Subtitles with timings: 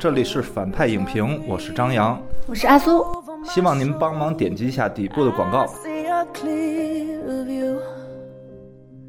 [0.00, 3.04] 这里是反派影评，我是张扬，我是阿苏，
[3.44, 5.66] 希望您帮忙点击一下底部的广告。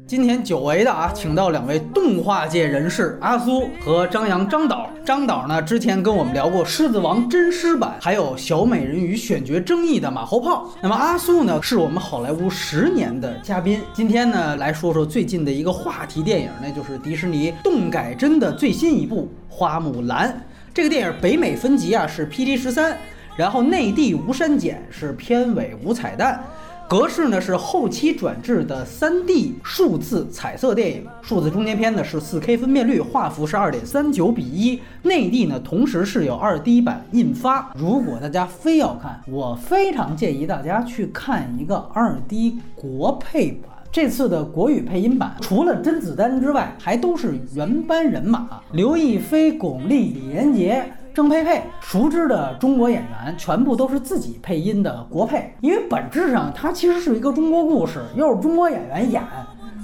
[0.06, 4.86] 今天久违的啊，请到两位动画界人士阿苏和张扬张导。
[5.02, 10.68] 张导呢，之前跟我们聊过《狮子王》真狮版，还有小美人鱼选角争议的马后炮。
[10.82, 13.80] 那么阿苏呢，是我们好莱坞十年的嘉宾。
[13.94, 20.28] 今天呢，来说说最近的一个话题电影，那就是迪士尼动改真的最新一部《花木兰》。
[20.74, 22.96] 这个电影北美分级啊是 PG 十三，
[23.36, 26.42] 然后内地无删减，是片尾无彩蛋。
[26.88, 34.80] 格式呢是后期转制的 3D 数字彩色电影，数字中间片呢是 4K 分辨率，画幅是2.39比1。
[35.02, 37.70] 内地呢同时是有 2D 版印发。
[37.76, 43.70] 如果大家非要看，我非常建议大家去看一个 2D 国配版。
[43.92, 50.82] 这次的国语配音版，除了甄子丹之外，还都是原班人马：刘亦菲、巩俐、李连杰。
[51.12, 59.22] 郑佩佩，熟知的中国演员全部都是自己配音的国配，因为本质上它其实是一个中国故事，又是中国演员演，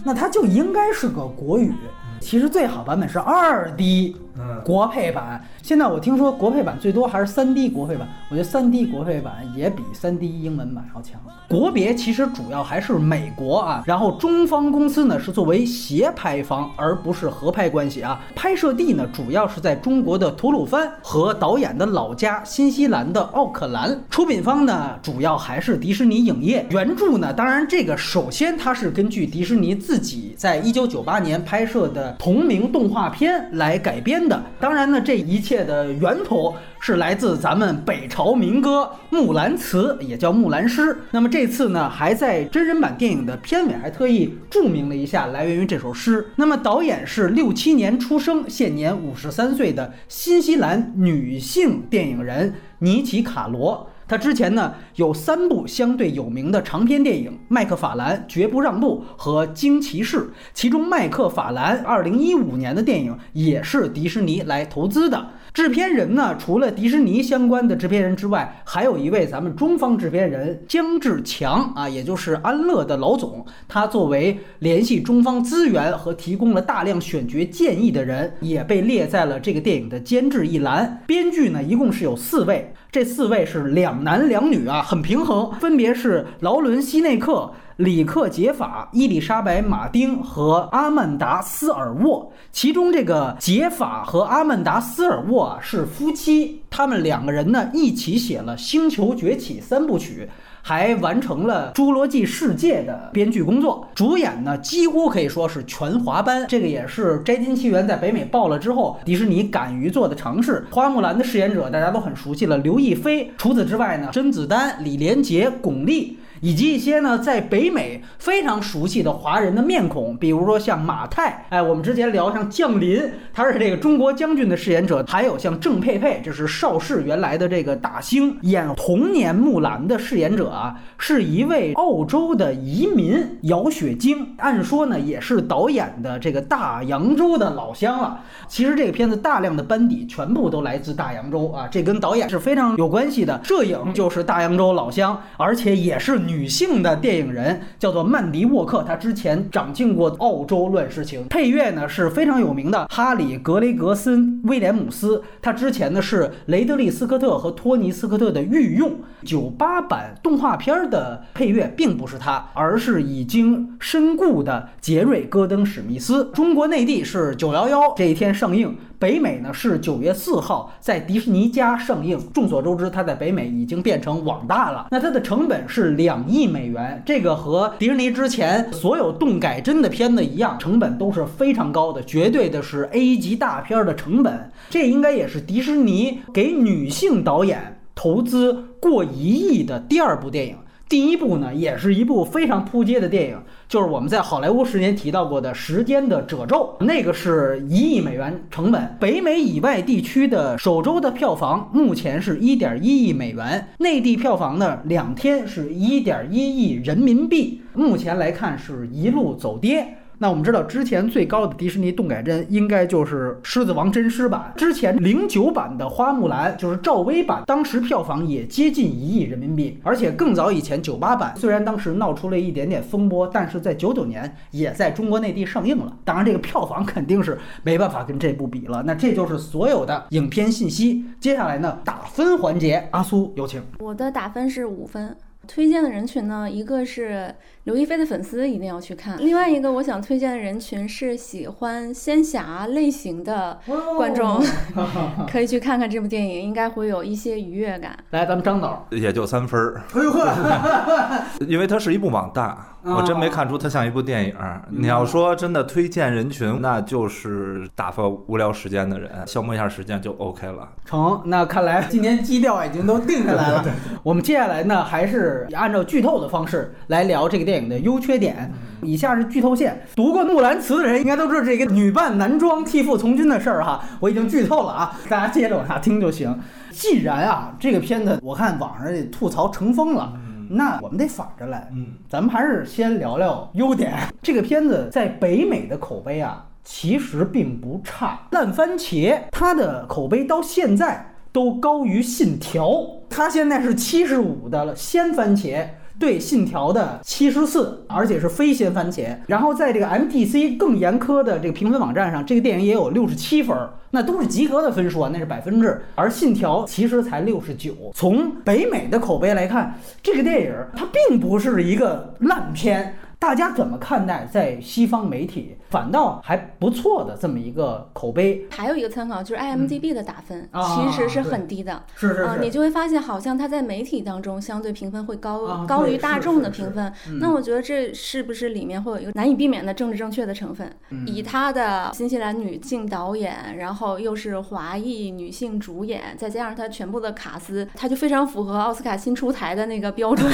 [0.02, 1.74] 那它就应该是个国语。
[2.18, 4.16] 其实最好版本是二 D。
[4.64, 11.20] 国配版，现在我听说国配版最多还是三 D 国配版，我觉得三 D 国配版也比三 D 英文版要强。
[11.48, 18.20] 国别其实主要还是美国啊，然后中方公司呢是作为协拍方，而不是合拍关系啊。
[18.34, 23.98] 拍摄地呢主要是在中国的吐鲁番和导演的老家新西兰的奥克兰。
[24.10, 26.66] 出品方呢主要还是迪士尼影业。
[26.70, 34.27] 原著呢，当然这个首先它是根据迪士尼自己在一九九八年拍摄的同名动画片来改编。
[34.27, 34.27] 的，
[34.58, 40.82] 当然呢，这一切的源头是来自咱们北朝民歌《木兰辞》，也叫《木兰诗》。
[41.12, 46.26] 那么这次呢，还在真人版电影的片尾还特意注明了一下来源于这首诗。
[46.36, 53.88] 那么导演是六七年出生，现年五十三岁的新西兰女性电影人尼奇卡罗。
[54.08, 60.16] 他之前呢有三部相对有名的长篇电影，《麦克法兰绝不让步》和《惊奇士》，
[60.54, 65.28] 其中《麦克法兰》二零一五年的电影也是迪士尼来投资的。
[65.58, 73.44] 制片人呢，除了迪士尼相关的制片人之外，还有一位咱们中方制片人姜志强啊，也就是安乐的老总。
[73.66, 81.02] 他作为联系中方资源和提供了大量选角建议的人，也被列在了这个电影的监制一栏。
[81.08, 82.72] 编剧呢，一共是有四位。
[82.92, 92.32] 这四位是两男两女啊，很平衡，分别是劳伦·西内克、里克·杰法、伊丽莎白·马丁和阿曼达·斯尔沃。
[92.50, 100.28] 其中这个杰法和阿曼达·斯尔沃是夫妻，他们两个人呢一起写了《星球崛起》三部曲。
[100.60, 106.44] 还完成了《侏罗纪世界》的编剧工作，主演呢几乎可以说是全华班。
[106.48, 110.66] 这个也是《摘金奇缘》在北美爆了之后，迪士尼敢于做的尝试。
[110.68, 113.32] 花木兰的饰演者大家都很熟悉了，刘亦菲。
[113.38, 116.14] 除此之外呢，甄子丹、李连杰、巩俐。
[116.40, 138.20] 以及一些呢，在北美非常熟悉的华人的面孔，比如说像马太，哎，我们之前聊像降临，他是这个中国将军的饰演者，还有像郑佩佩，这是邵氏原来的这个大星，演童年木兰的饰演者啊，是一位澳洲的移民姚雪晶，按说呢也是导演的这个大洋洲的老乡了。
[138.46, 143.40] 其实这个片子大量的班底全部都来自大洋洲啊，这跟导演是非常有关系的。
[143.42, 146.18] 摄影就是大洋洲老乡，而且也是。
[146.28, 158.92] 女性的电影人叫做曼迪沃克，她之前掌镜过《澳洲乱世情》，配乐呢是非常有名的哈里格雷格森威廉姆斯，他之前呢是雷德利斯科特和托尼斯科特的御用。
[159.24, 166.30] 九八版动画片的配乐并不是他，而是已经身故的杰瑞戈登史密斯。
[166.34, 168.76] 中国内地是九幺幺这一天上映。
[169.00, 172.18] 北美呢是九月四号在迪士尼家上映。
[172.34, 174.88] 众所周知，它在北美已经变成网大了。
[174.90, 184.50] 那它的成本是两亿美元，这个和迪士尼之前所有动改真的片子一样，成本都是非常高的，绝对的是 A 级大片的成本。
[184.70, 190.56] 这应该也是迪士尼给女性导演投资过一亿的第二部电影。
[190.88, 193.36] 第一部呢，也是一部非常扑街的电影，
[193.68, 198.96] 就是我们在好莱坞时间提到过的《时间的褶皱》，那个是一亿美元成本。
[198.98, 209.97] 北美以外地区的首周的票房目前是一点一亿美元，内地票房呢两天是一点一亿人民币，目前来看是一路走跌。
[210.20, 214.52] 那我们知道，之前最高的迪士尼动改帧应该就是《狮子王》真狮版。
[214.56, 219.78] 之前零九版的《花木兰》就是赵薇版，当时票房也接近一亿人民币。
[219.84, 225.96] 而且更早以前九八版，虽然当时闹出了一点点风波，但是在九九年也在中国内地上映了。
[226.04, 228.82] 当然，这个票房肯定是没办法跟这部比了。
[228.84, 231.04] 那这就是所有的影片信息。
[231.20, 233.62] 接下来呢，打分环节，阿苏有请。
[233.78, 235.16] 我的打分是五分。
[235.46, 237.34] 推荐的人群呢，一个是
[237.68, 243.58] 刘亦菲的粉丝一定要去看，另外一个我想推荐的人群是喜欢仙侠类型的
[243.94, 244.42] 观众，
[245.30, 247.94] 可以去看看这部电影，应该会有一些愉悦感。
[248.12, 248.86] 来，咱们张导。
[248.90, 254.34] 也就三分儿，哎呦呵， 因为它是一部网大，我真没看出它像一部电影。
[254.70, 260.66] 你要说真的推荐人群，那就是打发无聊时间的人，消磨一下时间就 OK 了。
[260.86, 263.62] 成，那看来今天基调已经都定下来了。
[264.02, 268.52] 我们接下来呢，还是按照剧透的方式来聊这个电影的优缺点。
[268.82, 273.82] 以下是剧透线，读过《木兰辞》的人应该都知道这个女扮男装替父从军的事儿哈。
[274.00, 276.38] 我已经剧透了啊，大家接着往下听就行。
[276.70, 280.12] 既然啊，这个片子我看网上吐槽成风了。
[280.50, 283.92] 那我们得反着来，嗯，咱们还是先聊聊优点。
[284.22, 288.20] 这个片子在北美的口碑啊，其实并不差。
[288.30, 292.68] 烂番茄它的口碑到现在都高于《信条》，
[293.10, 295.66] 它现在是七十五的鲜番茄。
[295.98, 299.16] 对《信条》的七十四，而且是非鲜番茄。
[299.26, 303.56] 然后在这个 MTC 更严苛的这个评分网站上，这个电影也有六十七分，
[303.90, 305.82] 那都是及格的分数啊，那是百分制。
[305.94, 307.74] 而《信条》其实才六十九。
[307.94, 312.96] 从北美的口碑来看，这个电影它并不是一个烂片。
[313.20, 318.46] 大家怎么看待在西方媒体反倒还不错的这么一个口碑？
[318.50, 321.82] 还有一个参考就是 IMDB 的打分，其实是很低的。
[321.96, 326.92] 是是是，你就会发现好像它在媒体当中相对评分会高高于大众的评分。
[327.20, 330.72] 那我觉得这是不是里面会有一个难以避免的政治正确的成分？
[331.04, 340.30] 以他的新西兰女性导演，然后又是华裔女性主演，再加上他全部的卡司，他就非常符合奥斯卡新出台的那个标准。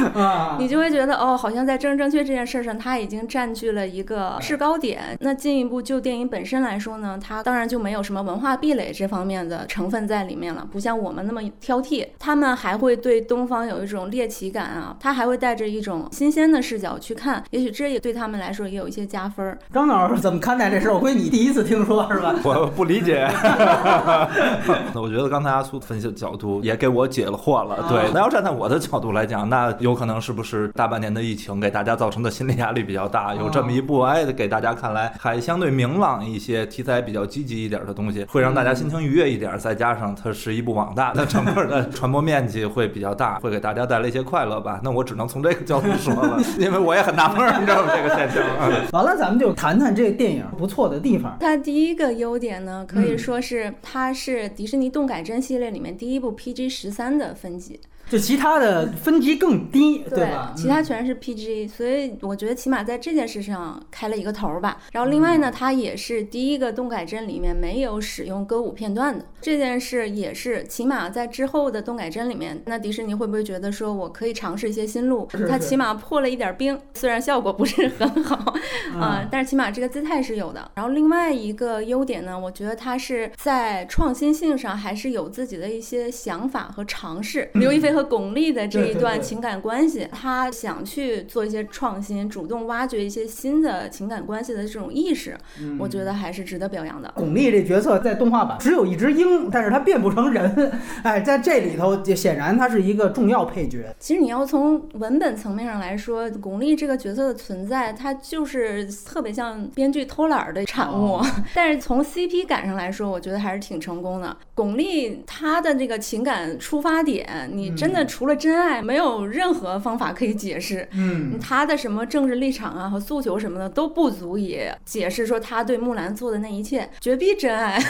[0.58, 1.60] 你就会觉得哦，好像。
[1.70, 4.09] 在政治正确这件事上，她已经占据了一个
[4.40, 5.16] 制高点。
[5.20, 12.06] 那进一步就电影本身来说呢，它当然就没有什么文化壁垒这方面的成分在里面了，不像我们那么挑剔。
[12.18, 19.58] 他们还会对东方有一种猎奇感啊，他还会带着一种新鲜的视角去看，也许这也对他们来说也有一些加分。
[19.72, 20.94] 张老师怎么看待这事儿？
[20.94, 22.34] 我估计你第一次听说是吧？
[22.44, 23.28] 我不理解。
[24.92, 27.86] 那我觉得刚才阿苏分析的角度也给我解了惑了。
[27.88, 31.60] 对，那要站在我的角度来讲，那有可能是不是大半年的疫情？
[31.60, 39.58] 给大家造成的心理压力比较大，有这么一部哎，给大家看来还相对明朗一些，题材比较积极一点的东西，会让大家心情愉悦一点。
[39.58, 44.80] 再加上它是一部网大，它整个的传播面积会比较大，会给大家带来一些快乐吧。
[44.82, 47.92] 那我只能从这个角度说了， 因为我也很纳闷，你知道吗？
[47.94, 48.42] 这个现象。
[48.92, 51.36] 完了，咱们就谈谈这个电影不错的地方。
[51.40, 57.80] 它第一个优点呢，可以说是它是迪士尼动感真系列里面第一部 PG 十三的分级。
[58.10, 60.52] 就其他的分级更低，对吧？
[60.56, 64.78] 其他全是 PG，所以我觉得起码在这件事上开了一个头儿吧。
[64.90, 75.28] 然后另外呢，它也是第一个动改帧里面没有使用歌舞片段的这件事，也是起码在之后的动改帧里面，那迪士尼会不会觉得说我可以尝试一些新路？
[75.48, 78.52] 它起码破了一点冰，虽然效果不是很好
[78.98, 80.68] 啊，但是起码这个姿态是有的。
[80.74, 87.48] 然后另外一个优点呢，我觉得它是在创新性上还是有自己的一些想法和尝试。
[87.54, 95.36] 刘亦菲和巩俐的这一段情感关系，他想去做一些创新，主动挖掘一些新的情感关系的这种意识，
[95.78, 97.12] 我觉得还是值得表扬的。
[97.14, 100.72] 巩俐这角色在动画版只有一只鹰，但是它变不成人，
[101.04, 103.94] 哎，在这里头显然它是一个重要配角。
[103.98, 111.20] 其实你要从文本层面上来说，巩俐这个角色的存在，它就是特别像编剧偷懒的产物。
[111.54, 114.34] 但是从 CP 感上来说，我觉得还是挺成功的。
[114.54, 117.89] 巩俐她的这个情感出发点，你真。
[117.90, 120.86] 真的除了真爱，没有任何方法可以解释。
[120.92, 127.82] 嗯，他的什么政治立场啊和诉求什么的都不足以解释说他对木兰做的那一切，绝逼真爱。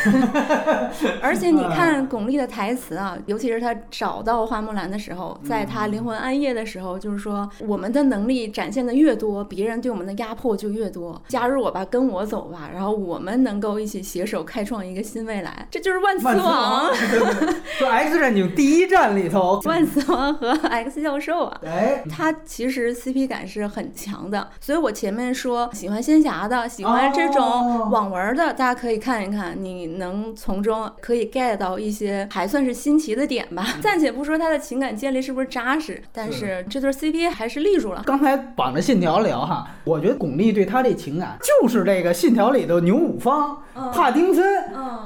[1.21, 11.21] 而且你看巩俐的台词啊，尤其是他找到花木兰的时候，在他灵魂暗夜的时候，就是说我们的能力展现的越多，别人对我们的压迫就越多。
[11.29, 15.69] 加入我吧，跟我走吧，然后我们能够一起携手开创一个新未来。
[15.71, 16.91] 这就是万磁王。
[17.79, 19.90] 就 X 战警第一战里头万。
[19.91, 24.49] 斯王和 X 教授啊，哎，他其实 CP 感是很强的。
[24.61, 33.67] 所以我前面说喜欢仙侠的，喜欢这种网文的，大家可以看一看，你能从中可以 get 到一些还算是新奇的点吧。
[33.83, 38.03] 暂且不说他的情感建立是不是扎实，但是这对 CP 还是立住了。
[38.07, 43.57] 刚才绑着信条聊哈，我觉得巩俐对他这情感就是这个信条里的牛五方、
[43.93, 44.45] 帕丁森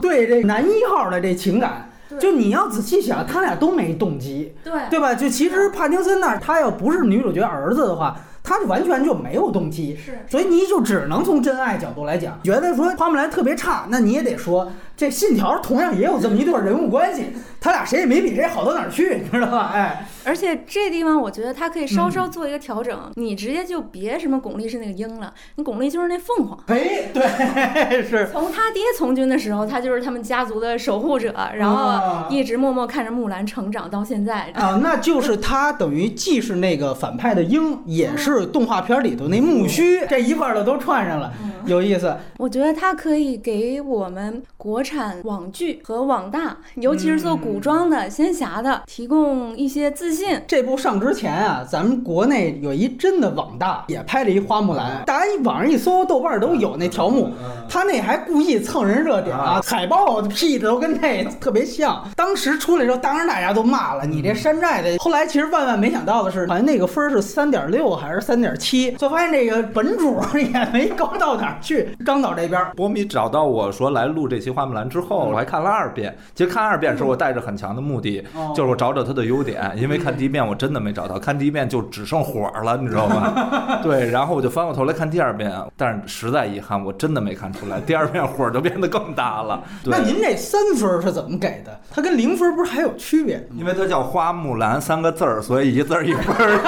[0.01, 1.89] 对这男一号的这情感。
[2.19, 5.15] 就你要仔细想，他俩都没动机，对对吧？
[5.15, 8.17] 就其实帕丁森那儿，他要不是女主角儿子的话。
[8.47, 17.27] 他就完全就没有动机，是，所以你就只能从真爱角度来讲，觉得说花木兰特别差，那你也得说这信条同样也有这么一段人物关系，
[17.61, 19.73] 他俩谁也没比谁好到哪儿去，你知道吧？
[19.75, 26.59] 哎，而且这地方我觉得他可以稍稍做一个调整，你直接就别什么巩俐是那个鹰了，你巩俐就是那凤凰。
[26.69, 28.29] 哎，对， 是。
[28.31, 34.51] 从他爹从军的时候，他就是他们家族的守护者，然后一直默默看着木兰成长到现在。
[34.55, 38.45] 啊，那就是他等于既是那个反派的鹰，也是。
[38.47, 41.33] 动画片里头那木须，这一块的都串上了，
[41.67, 42.15] 有意思。
[42.37, 50.39] 我觉得他可以给我们国产网剧和网大，尤其是做古装的、仙侠的，提供一些自信。
[50.47, 57.31] 这部上之前啊，咱们国内有一真的网大也拍了一花木兰，大家一网上一搜，豆瓣都有那条目，
[57.69, 62.05] 他那还故意蹭人热点啊，海报 P 的都跟那 特别像。
[62.15, 64.99] 当时出来之后，当然大家都骂了，你这山寨的。
[64.99, 68.25] 后来其实万万没想到的是，好像那个分是三点六还是？
[68.25, 71.89] 三点七，就发现这个本主 也没高到哪儿去。
[72.07, 76.15] 张导这边，波米找到我说来录这期花木兰之后，我还看了二遍。
[76.35, 78.23] 其实看二遍时候，我带着很强的目的，
[78.55, 79.73] 就是我找找它的优点。
[79.77, 83.81] 因为看第一遍我真的没找到，看第一遍就只剩火了，你知道吗？
[83.83, 87.81] 对，然后我就翻过头来看第二遍，但是实在遗憾，我真的没看出来。
[87.81, 89.63] 第二遍火就变得更大了。
[89.85, 91.81] 那您这三分是怎么给的？
[91.91, 93.47] 它跟零分不是还有区别？
[93.57, 96.59] 因为它叫花木兰三个字儿，所以一字儿一分，知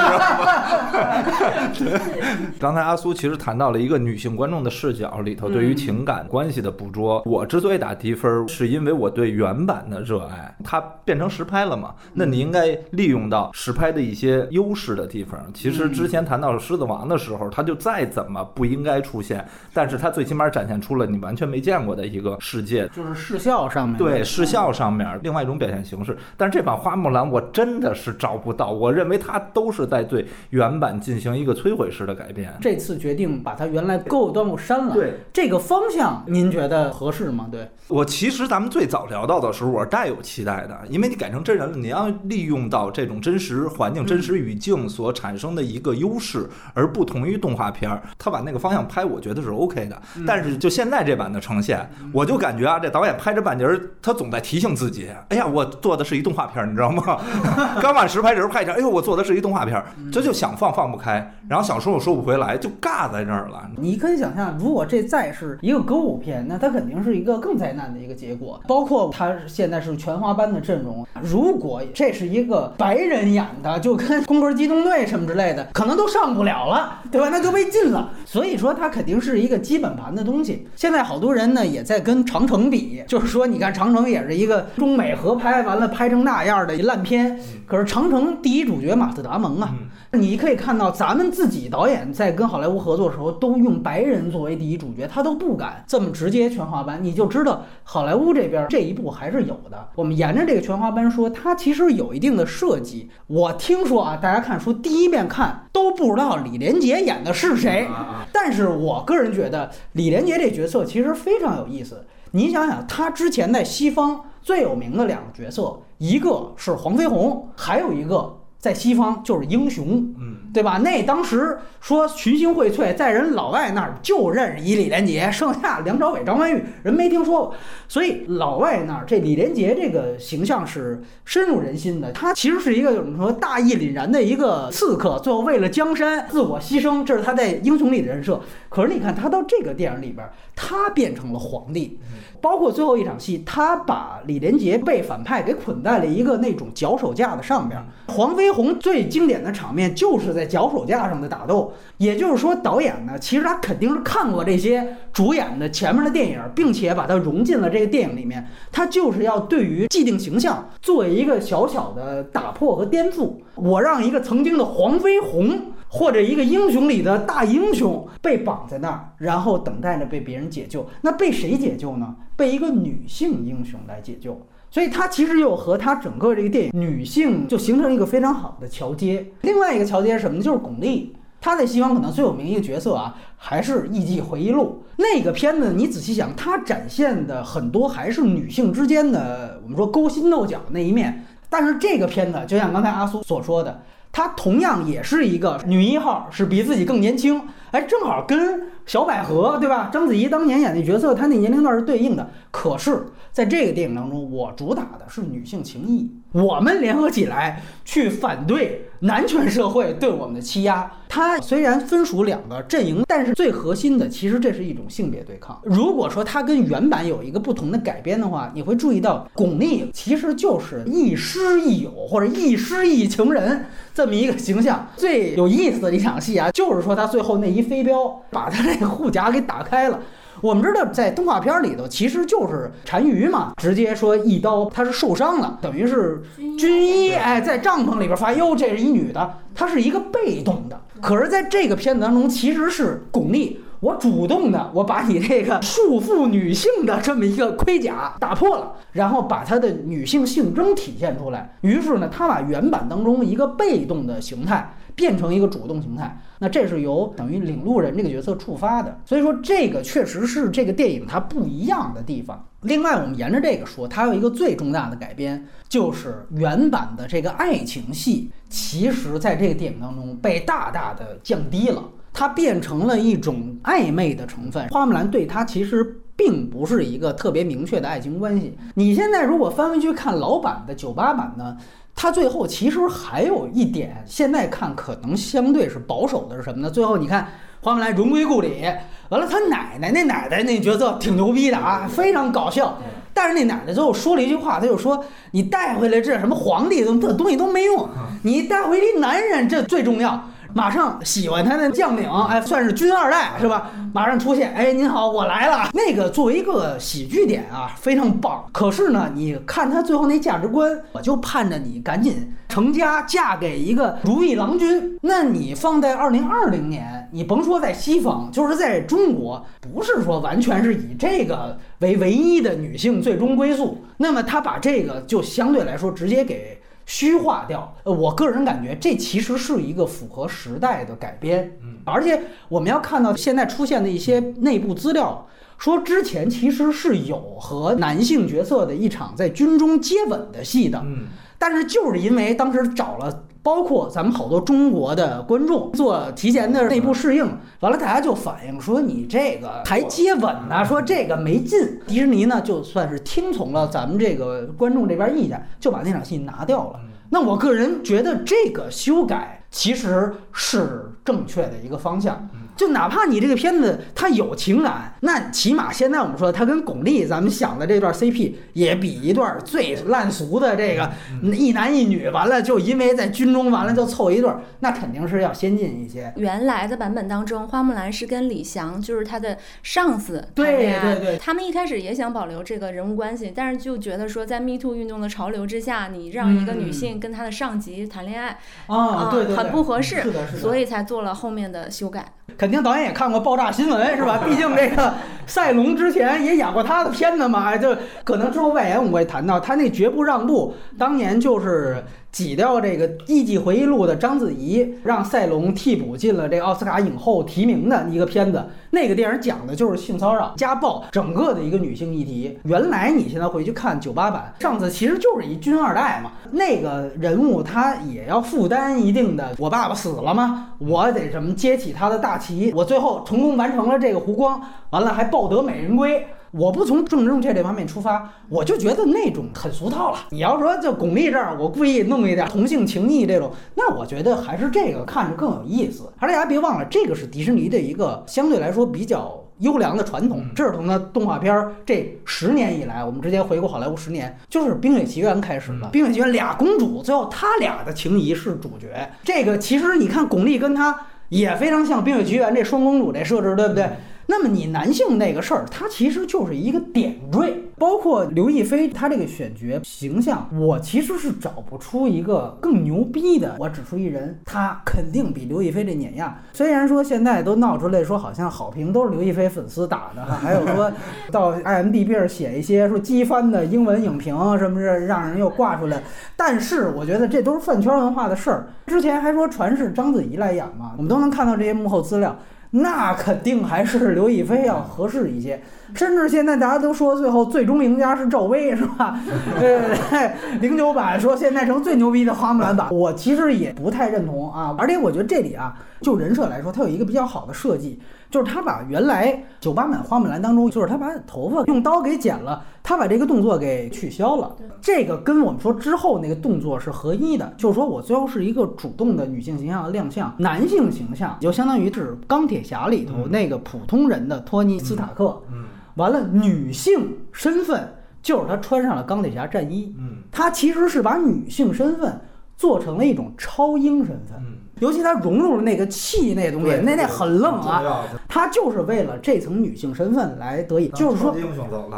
[1.84, 2.00] 道吗？
[2.60, 7.22] 刚才阿苏其实谈到了一个女性观众的视角里头对于情感关系的捕捉。
[7.26, 10.54] 我之所以打低分，是因为我对原版的热爱。
[10.64, 11.94] 它变成实拍了嘛？
[12.14, 15.38] 那你应该利用到实拍的一些优势的地方。
[15.54, 23.96] 其实之前谈到《狮子王》的时候，它就再怎么不应该出现，但是它最起码展现出了你完全没见过的一个世界，就是视效上面。
[23.98, 26.16] 对视效上面另外一种表现形式。
[26.36, 31.36] 但是这版花木兰我真的是找不到，我认为它都是在对原版进行。
[31.36, 34.94] 一个摧毁式的改变，这次决定把它原来购物端午删了。
[34.94, 37.46] 对这个方向，您觉得合适吗？
[37.50, 48.02] 对我其实咱们最早聊到的时候，我是带有期待的，因为你改成真人了，你要利用到这种真实环境、真实语境所产生的一个优势，而不同于动画片儿。
[48.18, 50.02] 他把那个方向拍，我觉得是 OK 的。
[50.26, 57.20] 但是就现在这版的呈现，我就感觉啊，这导演拍着半截儿，他总在提醒自己：哎呀，我做的是一动画片儿，你知道吗？
[57.80, 61.32] 刚把实拍时候拍一下，哎呦，我做的是一动画片儿，这就想放放不开。
[61.48, 63.70] 然后想说又说不回来，就尬在那儿了。
[63.76, 68.60] 你可以想象，如果这再是一个歌舞片，那它肯定是一个更灾难的一个结果。
[68.66, 77.28] 包括他现在是全华班的阵容，如果这是一个白人演的，就跟《攻壳机动队》什么之类的，可能都上不了了，对吧？
[77.30, 78.10] 那就被禁了。
[78.24, 80.66] 所以说，它肯定是一个基本盘的东西。
[80.74, 89.74] 现在好多人呢也在跟长城比，就是说，你看长城也是一个中美合拍完了拍成那样的烂片，可是长城第一主角马特·达蒙啊。
[90.12, 96.98] 你可以看到，咱们自己导演在跟好莱坞合作的时候，都用白人作为第一主角，他都不敢这么直接全华班。
[97.02, 99.88] 你就知道好莱坞这边这一步还是有的。
[99.94, 103.10] 我们沿着这个全华班说，它其实有一定的设计。
[103.26, 107.86] 我听说啊，大家看书第一遍看都不知道李连杰演的是谁，
[108.32, 112.06] 但是我个人觉得李连杰这角色其实非常有意思。
[112.32, 118.38] 你想想，他之前在西方最有名的两个角色，一个是黄飞鸿，还有一个。
[118.58, 120.78] 在西方就是英雄，嗯，对吧？
[120.78, 127.54] 那当时说群星荟萃，在人老外那儿就认识一李连杰，剩下梁朝伟、张曼玉人没听说过。
[127.86, 132.10] 所以老外那儿这李连杰这个形象是深入人心的。
[132.10, 138.40] 他其实是一个怎么说大义凛然的一个刺客，最后为了江山自我牺牲，这是他在英雄里的人设。
[138.70, 142.00] 可是你看他到这个电影里边，他变成了皇帝。
[142.38, 147.82] 包括最后一场戏，他把李连杰被反派给捆在了一个那种脚手架的上边。
[148.08, 151.72] 黄飞鸿最经典的场面就是在脚手架上的打斗。
[151.98, 158.46] 也就是说，导演呢，其实他肯定是看过这些主演的前面的电影，并且把它融进了这个电影里面。
[158.70, 163.32] 他就是要对于既定形象做一个小小的打破和颠覆。
[163.54, 170.86] 我让一个曾经的黄飞鸿或者一个英雄里的大英雄被绑在那儿，然后等待着被别人解救。
[171.00, 172.14] 那被谁解救呢？
[172.36, 174.38] 被一个女性英雄来解救。
[174.70, 179.26] 所以它其实又和它整个这个电影女性就形成一个非常好的桥接。
[179.42, 180.42] 另外一个桥接是什么呢？
[180.42, 181.10] 就是巩俐。
[181.40, 185.72] 她在西方可能最有名一个角色啊，还是《艺伎回忆录》那个片子。
[185.72, 191.24] 你仔细想，它展现的很多还是女性之间的我们说勾心斗角那一面。
[191.48, 197.40] 但是这个片子就像刚才阿苏所说的，它同样也是一个女一号是比自己更年轻，
[197.76, 199.90] 哎，正好跟小百合对吧？
[199.92, 202.26] 章子怡当年演那角色，她那年龄段是对应的。
[202.50, 203.04] 可是。
[203.36, 210.90] 在这个电影当中，我主打的是女性情谊，我们联合起来去反对男权社会对我们的欺压。
[211.06, 215.60] 它虽然分属两个阵营，但是最核心的其实这是一种性别对抗。
[215.64, 224.86] 如果说它跟原版有一个不同的改编的话，你会注意到巩俐其实就是亦师亦友或者亦师亦情人这么一个形象。
[224.94, 229.98] 最有意思的一场戏啊，就是说他最后那一飞镖把他这个护甲给打开了。
[230.42, 236.22] 我们知道，在动画片里头，其实就是单于嘛，直接说一刀，他是受伤了，等于是
[236.58, 240.78] 军医，哎，在帐篷里边发现，哟，这是一女的，她是一个被动的。
[241.00, 251.56] 可是，在这个片子当中，其实是巩俐，我主动的，我把你这个束缚女性的这么一个盔甲打破了，然后把她的女性性征体现出来。
[251.60, 254.72] 于是呢，他把原版当中一个被动的形态。
[254.96, 262.42] 变成一个主动形态，那这是由等于领路人这个角色触发的，所以说这个确实是这个电影它不一样的地方。
[262.62, 271.84] 另外，我们沿着这个说，它有一个最重大的改编，就是原版的这个爱情戏，其实在这个电影当中被大大的降低了，
[272.16, 274.66] 它变成了一种暧昧的成分。
[274.70, 278.56] 花木兰对他其实并不是一个特别明确的爱情关系。
[278.74, 281.54] 你现在如果翻回去看老版的九八版呢？
[281.98, 286.70] 他最后其实还有一点，现在看可能相对是保守的是什么呢？
[286.70, 287.26] 最后你看
[287.62, 288.64] 花木兰荣归故里，
[289.08, 292.78] 完了他奶奶那奶奶那角色挺牛逼的啊，非常搞笑。
[293.14, 297.88] 但是那奶奶最后说了一句话，他就说：“你带回来这什么皇帝这东西都没用，
[298.22, 300.22] 你带回一男人这最重要。”
[300.56, 303.70] 马上喜欢他的将领，哎，算是军二代是吧？
[303.92, 305.68] 马上出现，哎，您好，我来了。
[305.74, 308.42] 那个作为一个喜剧点啊，非常棒。
[308.52, 314.98] 可是呢，你看他最后那价值观，我就盼着你赶紧成家，嫁给一个如意郎君。
[315.02, 323.84] 那你放在二零二零年，你甭说在西方，就是在中国，不是说完全是以这个为唯一的女性最终归宿。
[323.98, 326.58] 那么他把这个就相对来说直接给。
[326.86, 332.18] 虚化掉，呃，我个人感觉这其实是一个符合时代的改编，嗯，而且
[332.48, 335.26] 我们要看到现在出现的一些内部资料，
[335.58, 343.24] 说之前其实是有和男性角色的一场在军中接吻的戏的，嗯，但是就是因为当时找了。
[343.46, 347.24] 包括咱们好多中国的观众做提前的内部适应，
[347.60, 351.78] 完了大家就反映说你这个还接吻呢，说这个没劲。
[351.86, 356.80] 迪士尼呢就算是听从了咱们这个观众这边意见，就把那场戏拿掉了。
[357.10, 362.28] 那我个人觉得这个修改其实是正确的一个方向。
[362.56, 370.90] 就哪怕你这个片子它有情感，那起码现在我们说它跟巩俐咱们想的这段 CP 也比一段最烂俗的这个
[371.34, 376.12] 一男一女完了就因为在军中完了就凑一对儿，那肯定是要先进一些。
[376.16, 392.12] 原来的版本当中，花木兰是跟李翔就是他的上司对对对，他们一开始也想保留这个人物关系，但是就觉得说在 Me Too 运动的潮流之下，你让一个女性跟她的上级谈恋爱啊，对对，很不合适，是的，是的，所以才做了后面的修改。
[392.36, 394.20] 肯定导演也看过爆炸新闻是吧？
[394.26, 394.94] 毕竟这个
[395.26, 401.82] 赛龙之前也演过他的片子嘛，就可能之后外延我们会谈到他那绝不让步，当年就是。
[402.16, 408.42] 挤掉这个《艺伎回忆录》的章子怡，让赛龙替补进了这个奥斯卡影后提名的一个片子。
[408.70, 412.38] 那个电影讲的就是性骚扰、家暴，整个的一个女性议题。
[412.44, 416.12] 原来你现在回去看九八版，上次其实就是一军二代嘛。
[416.30, 420.52] 那个人物他也要负担一定的，我爸爸死了吗？
[420.56, 422.50] 我得什么接起他的大旗？
[422.56, 426.06] 我最后成功完成了这个湖光，完了还抱得美人归。
[426.36, 429.98] 我不从政治正确这方面出发，我就觉得那种很俗套了。
[430.10, 435.90] 你要说就巩俐这儿，我故意弄一点同性情谊这种，那我觉得还是这个看着更有意思。
[435.98, 440.26] 而且大家别忘了，这个是迪士尼的一个相对来说比较优良的传统。
[440.34, 445.68] 这是从它动画片儿这十年以来，我们直接回顾好莱坞十年，就是《冰雪奇缘》开始了。
[445.70, 448.90] 《冰雪奇缘》俩公主，最后他俩的情谊是主角。
[449.02, 453.70] 这个其实你看，巩俐跟他也非常像《冰雪奇缘》这双公主这设置，对不对？
[454.08, 463.34] 那么你男性那个事儿，它其实就是一个点缀，包括刘亦菲她这个选角形象，我其实是找不出一个更牛逼的。
[463.38, 466.16] 我指出一人，他肯定比刘亦菲这碾压。
[466.32, 470.70] 虽然说现在都闹出来说好像好评都是刘亦菲粉丝打的哈， 还有说
[471.10, 475.82] 到 IMDB 上写一些说机翻的英文影评什么是让人又挂出来。
[476.16, 478.46] 但是我觉得这都是饭圈文化的事儿。
[478.66, 482.16] 之前还说传是章子怡来演嘛，我们都能看到这些幕后资料。
[482.62, 485.40] 那肯定还是刘亦菲要合适一些，
[485.74, 488.98] 甚至现在大家都说最后最终赢家是赵薇，是吧？
[489.38, 494.54] 对对对，零九版说现在成最牛逼的花木兰版，我其实也不太认同啊。
[494.58, 497.80] 而且我觉得这里啊，就人设来说，它有一个比较好的设计。
[498.08, 504.32] 就是他把原来九八版花木兰当中，就是他把头发用刀给剪了，他把这个动作给取消了。
[504.60, 515.20] 这个跟我们说之后那个动作是合一的，就是说我最后是一个主动的女性形象的亮相，男性形象就相当于是钢铁侠里头那个普通人的托尼斯塔克。
[515.32, 515.44] 嗯，
[515.76, 519.74] 完了，女性身份就是他穿上了钢铁侠战衣。
[519.78, 522.00] 嗯，他其实是把女性身份
[522.36, 524.18] 做成了一种超英身份。
[524.18, 524.36] 嗯。
[524.60, 527.84] 尤其他融入了那个气那东西，那那很愣啊！
[528.08, 531.14] 他就是为了这层女性身份来得以，就是说，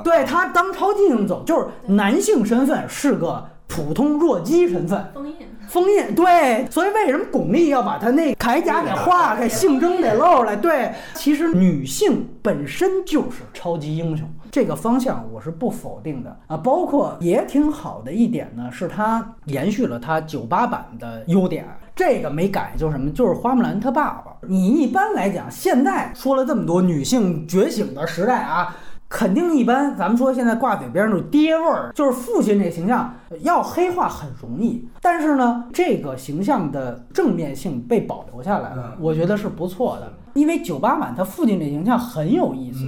[0.05, 5.13] 对他当超级英雄走，就是男性身份是个普通弱鸡身份。
[5.15, 5.37] 封印，
[5.69, 6.67] 封印，对。
[6.71, 10.57] 所以为什么巩俐要把她那铠甲给化开，性征得露出来？
[10.57, 16.57] 对，其实女性本身就是超级英雄，这个方向我是不否定的啊。
[16.57, 21.67] 包括也挺好的一点呢，是她延续了她九八版的优点。
[21.95, 23.11] 这个没改，就是什么？
[23.11, 24.37] 就是花木兰她爸爸。
[24.43, 28.77] 你一般来讲，现在说了这么多女性觉醒的时代啊，
[29.09, 29.97] 肯定一般。
[29.97, 34.88] 咱们说现在挂嘴边那种爹味儿，就是父亲这形象要黑化很容易。
[35.01, 40.12] 但是呢，这个形象的正面性被保留下来了，我觉得是不错的。
[40.35, 42.85] 因为九八版他父亲这形象很有意思。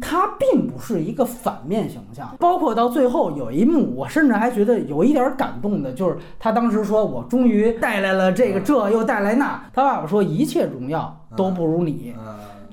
[0.00, 12.12] 他并不是一个反面形象，包括到最后有一幕，我甚至还觉得有一点感动的，就是他当时说：“我终于带来了这个，这又带来那。”他爸爸说：“一切荣耀都不如你。”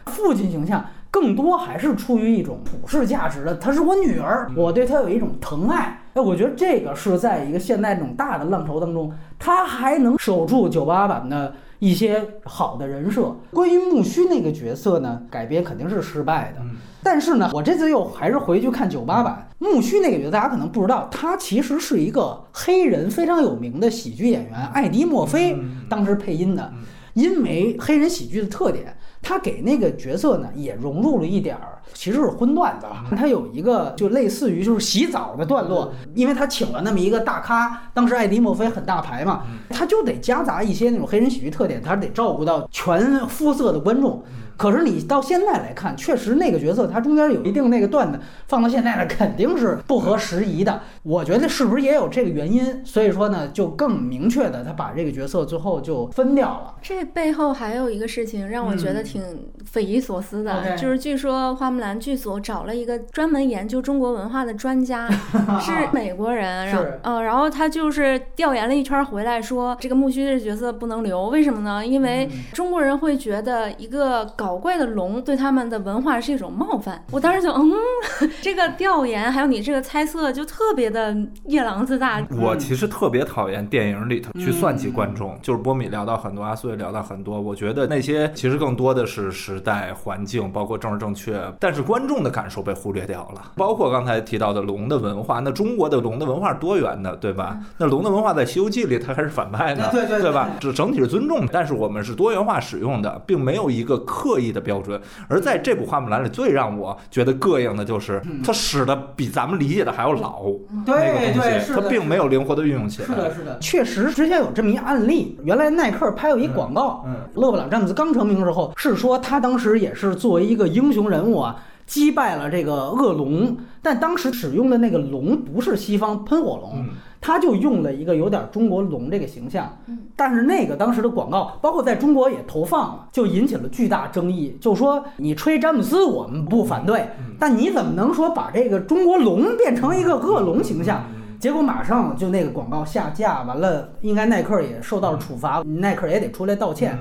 [0.08, 6.02] 父亲形象更多还是出于一种普世价值的，她是我女儿，我对她有一种疼爱。
[6.14, 11.54] 哎，我觉得这个是在一个现在这种大的浪潮当中，她还能守住九八版的。
[11.82, 16.62] 一些好的人设，关于木须那个角色呢，改编肯定是失败的。
[17.02, 25.58] 但是呢，我这次又还是回去看九八版木须那个角色，大家可能不知道，他其实是一个黑人非常有名的喜剧演员艾迪·墨菲
[25.90, 26.72] 当时配音的。
[27.14, 32.88] 因为黑人喜剧的特点，他给那个角色呢也融入了一点儿，其实是荤段子。
[33.16, 44.24] 他有一个就类似于就是洗澡的段落，因为他请了那么一个大咖，当时艾迪·墨菲很大牌嘛，他就得夹杂一些那种黑人喜剧特点，他得照顾到全肤色的观众。
[44.58, 50.82] 可是你到现在来看，确实那个角色他中间有一定那个段子，放到现在呢肯定是不合时宜的。
[51.04, 52.86] 我觉得是不是也有这个原因？
[52.86, 56.76] 所以说呢，就更明确的他把这个角色最后就分掉了。
[56.82, 59.22] 这背后还有一个事情让我觉得挺
[59.66, 65.10] 匪夷所思的，就是据说花木兰剧组找了一个专门研究中国文化的专家，
[65.62, 71.86] 是美国人，然后呃，然后他就是调研了一圈回来说，这个木须这角色不能留，为什么呢？
[71.86, 77.72] 因为中国人会觉得一个搞搞怪的龙对他们的文化是一种冒犯，我当时就嗯，
[78.42, 82.22] 这个调研还有你这个猜测就特别的夜郎自大。
[82.38, 87.40] 我其实特别讨厌电影里头去算计观众，就是波米聊到很多，阿苏也聊到很多。
[87.40, 93.54] 我觉得那些其实更多的是时代环境，包括政治正确，但是观众的感受被忽略掉了。
[93.56, 97.58] 包括刚才提到的龙的文化，那中国的龙的文化是多元的，对吧？
[97.78, 100.50] 那龙的文化在《西游记》里它还是反派呢，对对对吧？
[100.60, 103.98] 这整体是尊重，但是我们是多元化使用的，并没有一个
[104.34, 104.42] 刻。
[104.42, 110.46] 意的标准，而在这部花木兰里，最让我觉得膈应的就是它使的比咱们理解的还要老。
[110.84, 113.08] 对对，它并没有灵活的运用起来。
[113.08, 121.64] 是的，是的，确实之前有这么一案例，原来耐克拍过一广告，勒布朗詹姆斯刚成名的时候，是说他当时也是作为一个英雄人物啊。
[121.88, 126.86] 击败了这个恶龙，但当时使用的那个龙不是西方喷火龙，
[127.22, 129.78] 他就用了一个有点中国龙这个形象。
[130.16, 134.58] 但是那个当时的广告，包括在中国也投放了，就引起了巨大争议。
[134.60, 137.08] 就说你吹詹姆斯，我们不反对，
[137.40, 141.04] 但你怎么能说把这个中国龙变成一个恶龙形象？
[141.40, 146.96] 结果马上就那个广告下架，完了，应该耐克也受到了处罚，耐克也得出来道歉。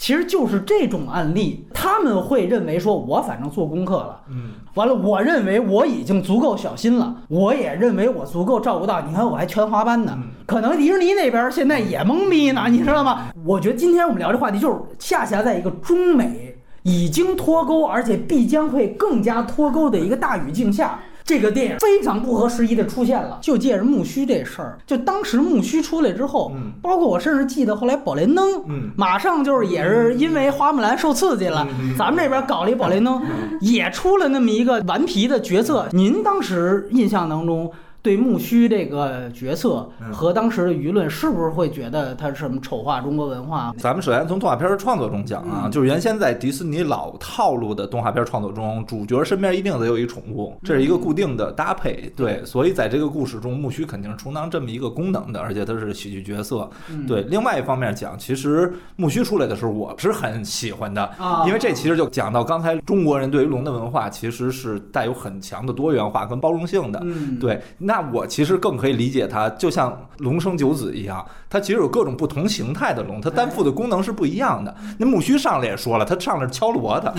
[0.00, 9.02] 其实就是这种案例，他们会认为说，我反正做功课了，嗯，完了，我认为我已经足够小心了，我也认为我足够照顾到。
[9.02, 13.26] 你看，我还全华班呢，可能迪士尼那边现在也懵逼呢，你知道吗？
[13.44, 20.98] 我觉得今天我们聊这话题，就是恰恰在一个中美已经脱钩，而且必将会更加脱钩的一个大语境下。
[21.30, 31.64] 这个电影非常不合时宜的出现了，就借着木须这事儿，就当时木须出来之后，嗯，包括我甚至记得后来宝莲灯，嗯，马上就是也是因为花木兰受刺激了，
[31.96, 33.22] 咱们这边搞了一宝莲灯，
[33.60, 35.86] 也出了那么一个顽皮的角色。
[35.92, 37.70] 您当时印象当中？
[38.02, 43.74] 对木须这个角色和当时的舆论，是不是会觉得他是什么丑化中国文化？
[43.78, 52.10] 咱们首先从动画片的创作中讲啊，就是原先在迪士尼老套路的动画片创作中，主角身边一定得有一宠物，这是一个固定的搭配。
[52.16, 56.68] 对，所以在这个故事中，木须肯定是充当这么一个功能的，而且他是喜剧角色。
[57.06, 61.10] 对，另外一方面讲，其实木须出来的时候，我是很喜欢的，
[61.46, 67.04] 因为这其实就讲到刚才中国人对于龙的文化其实是带有很强的多元化跟包容性的。
[67.38, 67.60] 对。
[67.90, 74.72] 那我其实更可以理解它，就像龙生九子一样，它其实有各种不同形态的龙，它担负的功能是不一样的。
[74.96, 77.12] 那木须上来也说了，他上来敲锣的，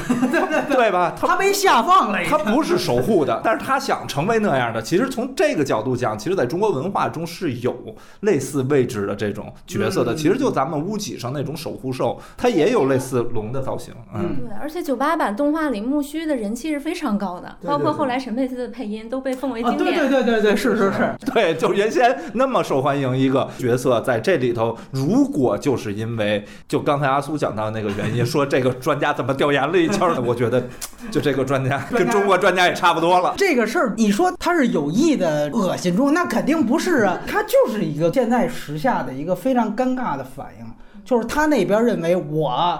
[0.69, 1.13] 对吧？
[1.19, 4.81] 他被下放了，他不是守护的，但是他想成为那样的。
[4.81, 7.75] 其实从这个角度讲，其实在中国文化中是有
[8.21, 10.15] 类似位置的这种角色的。
[10.15, 13.93] 其实就咱们屋脊上那种守护兽，它也有类似龙的造型。
[14.15, 14.57] 嗯，对。
[14.61, 19.97] 而且九八版动画里木须的人气是非常高的，包括后来沈佩斯的配音都被奉为经典。
[19.97, 20.60] 对对对对对。
[20.61, 30.21] 是是是， 对，就原先那么受欢迎一个角色，在这里头，如果就是因为就刚才阿苏讲到那个原因，说这个专家怎么调研了一圈呢？
[30.23, 30.63] 我觉得，
[31.09, 33.33] 就这个专家跟中国专家也差不多了。
[33.37, 40.65] 这个事儿，你说他是有意的恶心中，那肯定不是啊，他就是一个现在时下的一个非常尴尬的反应。
[41.03, 42.79] 就是他那边认为我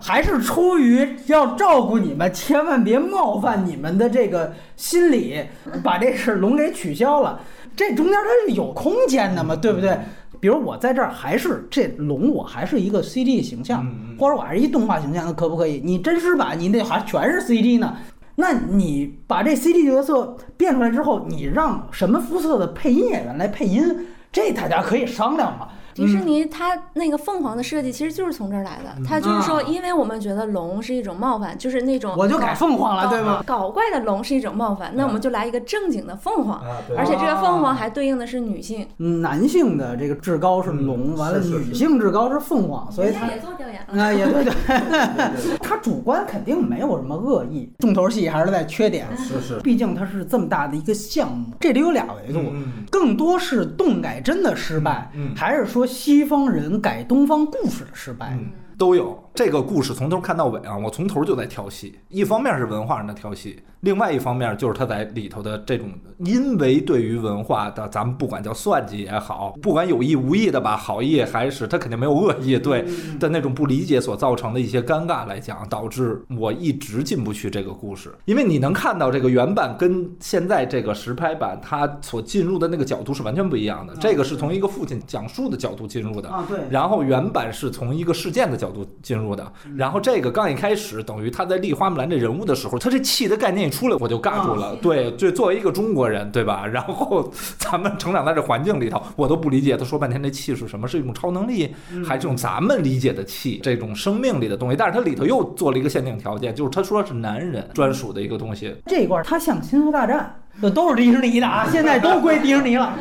[0.00, 5.44] 还是出于要照顾你们，千万别冒犯你们的这个心理，
[5.82, 7.40] 把这事龙给取消了。
[7.76, 9.96] 这中间它是有空间的嘛，对不对？
[10.40, 13.86] 比如我在这儿还是这龙，我还是一个 CG 形象，
[14.18, 15.80] 或者我还是一动画形象，那可不可以？
[15.84, 17.96] 你真实版你那还全是 CG 呢？
[18.36, 24.06] 那你把这 CG 角色变出来之后，你让什么肤色的配音演员来配音？
[24.30, 25.68] 这大家可以商量嘛。
[25.98, 33.42] 迪士尼它那个凤凰的设计其实就是从这儿来的，它就是说，因为我们觉得龙是一种冒犯，就是那种我就改凤凰了，对吗？
[33.44, 36.62] 搞怪的龙是一种冒犯，那我们就来一个正经的凤凰，
[36.96, 52.40] 而且这个凤凰还对应的是女性，男性的这个至高是龙，完了女性至高是凤凰，所以他也做调研了，啊，也对对，他 主观肯定没有什么恶意，重头戏还是在缺点，是是，毕竟它是这么大的一个项目，这里有俩维度，
[52.88, 55.87] 更多是动改真的失败，还是说。
[55.88, 58.38] 西方人改东方故事的失败，
[58.76, 59.27] 都有。
[59.38, 61.96] 这个故事从头看到尾啊，我从头就在挑戏。
[62.08, 72.84] 一方面是文化上的挑戏，另外一方面就是他在里头的这种，因为对于文化的，咱们不管叫算计也好，不管有意无意的吧，好意还是他肯定没有恶意，对
[73.20, 78.12] 的那种不理解所造成的一些尴尬来讲，导致我一直进不去这个故事。
[78.24, 83.94] 因为你能看到这个原版跟现在这个实拍版，它所进入的那个角度是完全不一样的。
[84.00, 86.28] 这个是从一个父亲讲述的角度进入的。
[86.68, 89.27] 然后原版是从一个事件的角度进入。
[89.34, 94.76] 的，然后这个刚一开始，等于他在立花木兰这人物的时候，他这气的概念一出来，我就尬住了。
[94.76, 96.66] 对，就作为一个中国人，对吧？
[96.66, 104.76] 然后咱们成长在这环境里头，我都不理解他说半天这气是什么，是一种超能力，还是这种咱们理解的气，这种生命里的东西？
[104.76, 108.74] 但是它里头又做了一个限定条件，就是他说是男人专属的一个东西。
[108.86, 110.34] 这一块他像星球大战。
[110.60, 112.94] 这都是迪士尼的啊，现在都归迪士尼了。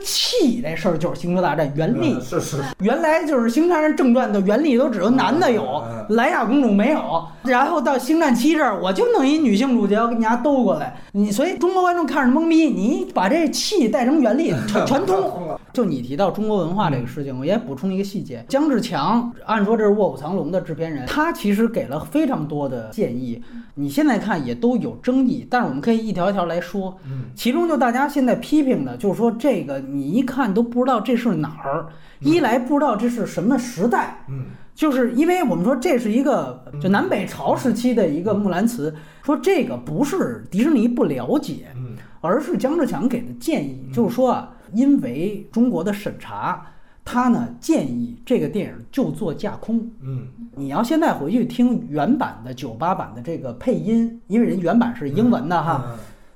[0.00, 2.62] 气这事儿就是《星球大战》原力，是是。
[2.80, 7.24] 原来就是《星球大战》正传的原力都只有男的有，莱娅公主没有。
[7.44, 10.96] 然后到《星战七》这儿，我就弄一女性主角给你家兜过来。
[11.12, 15.53] 你所以中国观众看着懵逼，你把这气带成原力，全全通。
[15.74, 23.42] 就你提到中国文化这个事情，我也补充一个细节：姜志强，按说这是《卧虎藏龙》的制片人，他其实给了非常多的建议。
[23.74, 26.96] 你现在看也都有争议，但是我们可以一条一条来说。
[27.06, 31.86] 嗯，其中就大家现在批评的，就是说这个你一看都不知道这是哪儿，
[32.20, 34.44] 一来不知道这是什么时代，嗯，
[34.76, 46.66] 就是因为我们说这是一个就南北朝时期的一个木兰辞，说这个不是迪士尼不了解，嗯，而是姜志强给的建议，就是说啊，因为中国的审查。
[47.06, 55.84] 他呢建议这个电影就做架空，嗯，你要现在回去听原版的九八版的这个配音，因为人原版是英文的哈，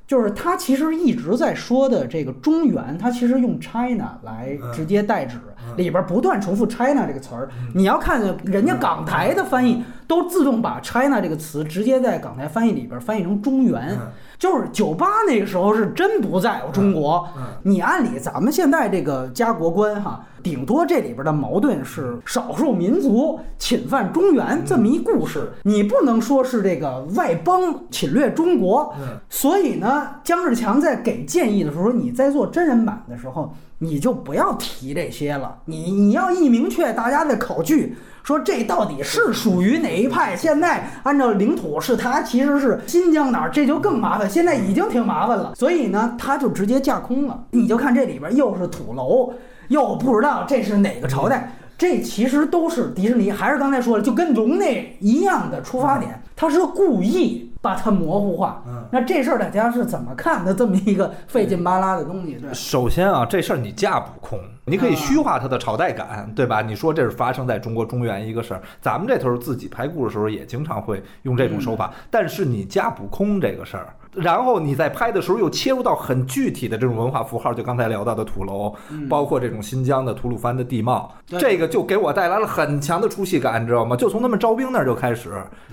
[0.06, 5.38] 就是他其实一直在说的这个中原，他其实用 China 来直接代指，
[5.78, 7.48] 里边不断重复 China 这个词儿。
[7.74, 13.96] 你要看人家港台的翻译，都自动把 China 这个词直接在港台翻译里边翻译成中原。
[14.38, 17.28] 就是九八那个时候是真不在乎中国。
[17.64, 28.94] 你按理咱们现在这个家国观哈，顶多这里边的矛盾是少数民族侵犯中原这么一故事，你不能说是这个外邦侵略中国。
[29.28, 35.58] 所以呢，姜志强在给建议的时候，你在做真人版的时候，你就不要提这些了。
[35.64, 37.96] 你你要一明确，大家的考据。
[38.28, 40.36] 说这到底是属于哪一派？
[40.36, 44.28] 现在按照领土是他其实是新疆哪儿，这就更麻烦。
[44.28, 47.42] 现在已经挺麻烦了，所以呢，他就直接架空了。
[47.52, 49.32] 你就看这里边又是土楼，
[49.68, 58.62] 又不知道这是哪个朝代，这其实都是迪士尼，还是刚才说的，就跟龙那一样的出发点，他是故意把它模糊化。
[58.66, 60.54] 嗯，那这事儿大家是怎么看的？
[60.54, 62.48] 这么一个费劲巴拉的东西，对。
[62.54, 64.40] 首先啊，这事儿你架不空。
[64.64, 66.62] 你可以虚化它的朝代感，对吧？
[66.62, 73.94] 你说这是发生在中国中原一个事儿，咱们这头自己拍故事的时候也经常会用这种手法，但是你架不空这个事儿。
[74.22, 78.74] 然后你在拍的时候又切入到很具体的这种文化符号，就刚才聊到的土楼，
[79.08, 83.96] 包括这种新疆的吐鲁番的地貌，这个就给我带来了很强的出戏感，你知道吗？
[83.96, 85.30] 就从他们招兵那儿就开始，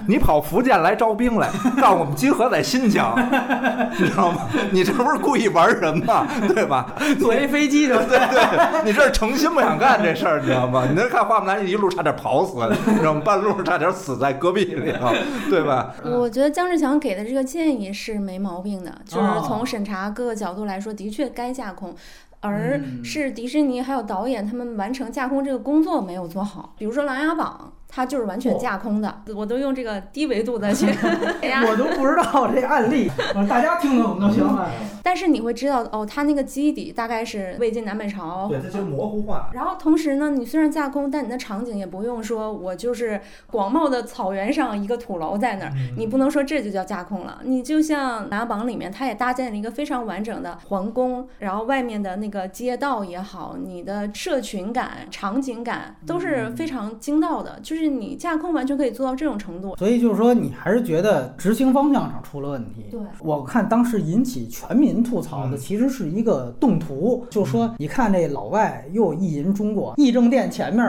[0.08, 3.16] 你跑福建来招兵来， 让我们集合在新疆，
[3.98, 4.42] 你知道吗？
[4.72, 6.28] 你这不是故意玩人吗？
[6.54, 6.94] 对吧？
[7.20, 10.86] 坐一飞机就对对，你这是诚心不想干这事儿，你知道吗？
[10.88, 13.22] 你那看花木兰一路差点跑死，你知道吗？
[13.26, 15.10] 半路差点死在戈壁里头，
[15.50, 15.94] 对吧？
[16.04, 18.35] 我觉得姜志强给的这个建议是没。
[18.36, 21.96] 没毛病的，就是从审查各个角度来说，的确该架空，
[22.42, 26.74] 而是迪士尼还有导演他们完成架空这个工作没有做好。
[26.78, 27.72] 比如说《琅琊榜》。
[27.96, 30.86] 它就是完全架空的，我都用这个低维度的去，
[31.66, 33.10] 我都不知道这案例，
[33.48, 34.70] 大家听懂就行了。
[35.02, 39.50] 但是你会知道，哦，它那个基底大概是魏晋南北朝，对，它就模糊化。
[39.54, 47.40] 然后同时呢，你虽然架空，但你的场景也不用说，我就是广袤的草原上一个土楼在那儿，你不能说这就叫架空了。
[47.46, 57.85] 你就像《琅琊榜》里面，它也搭建了一个非常完整的皇宫，然后外面的那个街道也好，你的社群感、场景感都是非常精到的，就是。
[57.90, 62.86] 你架空完全可以做到这种程度，所以就是说你还是觉得执行方向上出了问题。
[62.90, 70.84] 对，我看当时引起全民吐槽的其实是一个动图，就说你看这老外又意淫中国，议政殿前面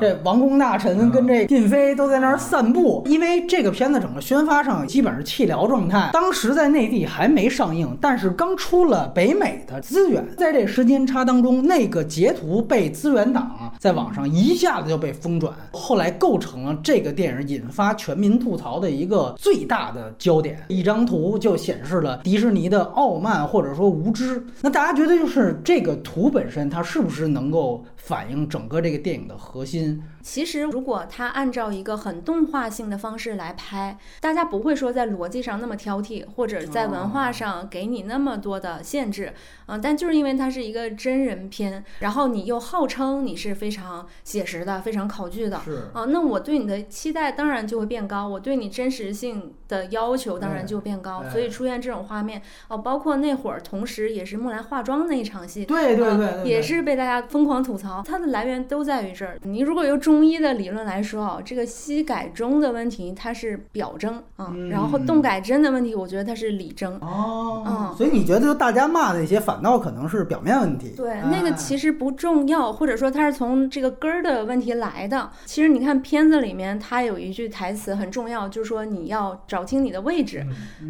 [0.00, 16.32] 这王公大臣跟这嫔妃都在那儿散步，因为这个片子整个宣发上基本是弃疗状态，当时在内地还没上映，但是刚出了北美的资源，在这时间差当中，那个截图被资源党在网上一下子就被疯转，后来构。
[16.42, 20.62] 成了这个电影引发全民吐槽的一个最大的焦点。
[20.68, 24.44] 一张图就显示了迪士尼的傲慢或者说无知。
[24.60, 30.02] 那大家觉得，就是这个图本身，它是不是能够反映整个这个电影的核心？
[30.22, 39.32] 其实，如果他按照一个很动画性的方式来拍，大家不会说在逻辑上那么挑剔，或者在文化上给你那么多的限制。
[39.66, 51.22] 嗯，但就是因为它是一个真人片，然后你又号称你是非常写实的、非常考据的，是啊，那我对你的期待当然就会变高，我对你真实性的要求当然就变高。
[51.30, 57.91] 所以出现这种画面，哦，包括那会儿，同时也是木兰化妆那一场戏，对对对，也是被大家疯狂吐槽。
[58.06, 59.38] 它的来源都在于这儿。
[59.42, 67.64] 你如果由中医的理论来说啊，这个西改中的问题它是表征啊，然后动改真的问题，我觉得它是里征哦。
[67.66, 69.62] 嗯，所以你觉得就大家骂那些反。
[69.62, 75.30] 倒可能是表面问题，对，那个其实不重要，或者说它是从这个根儿的问题来的。
[75.44, 80.44] 其实你看片子里面，它有一句台词很重要，就是说你要找清你的位置。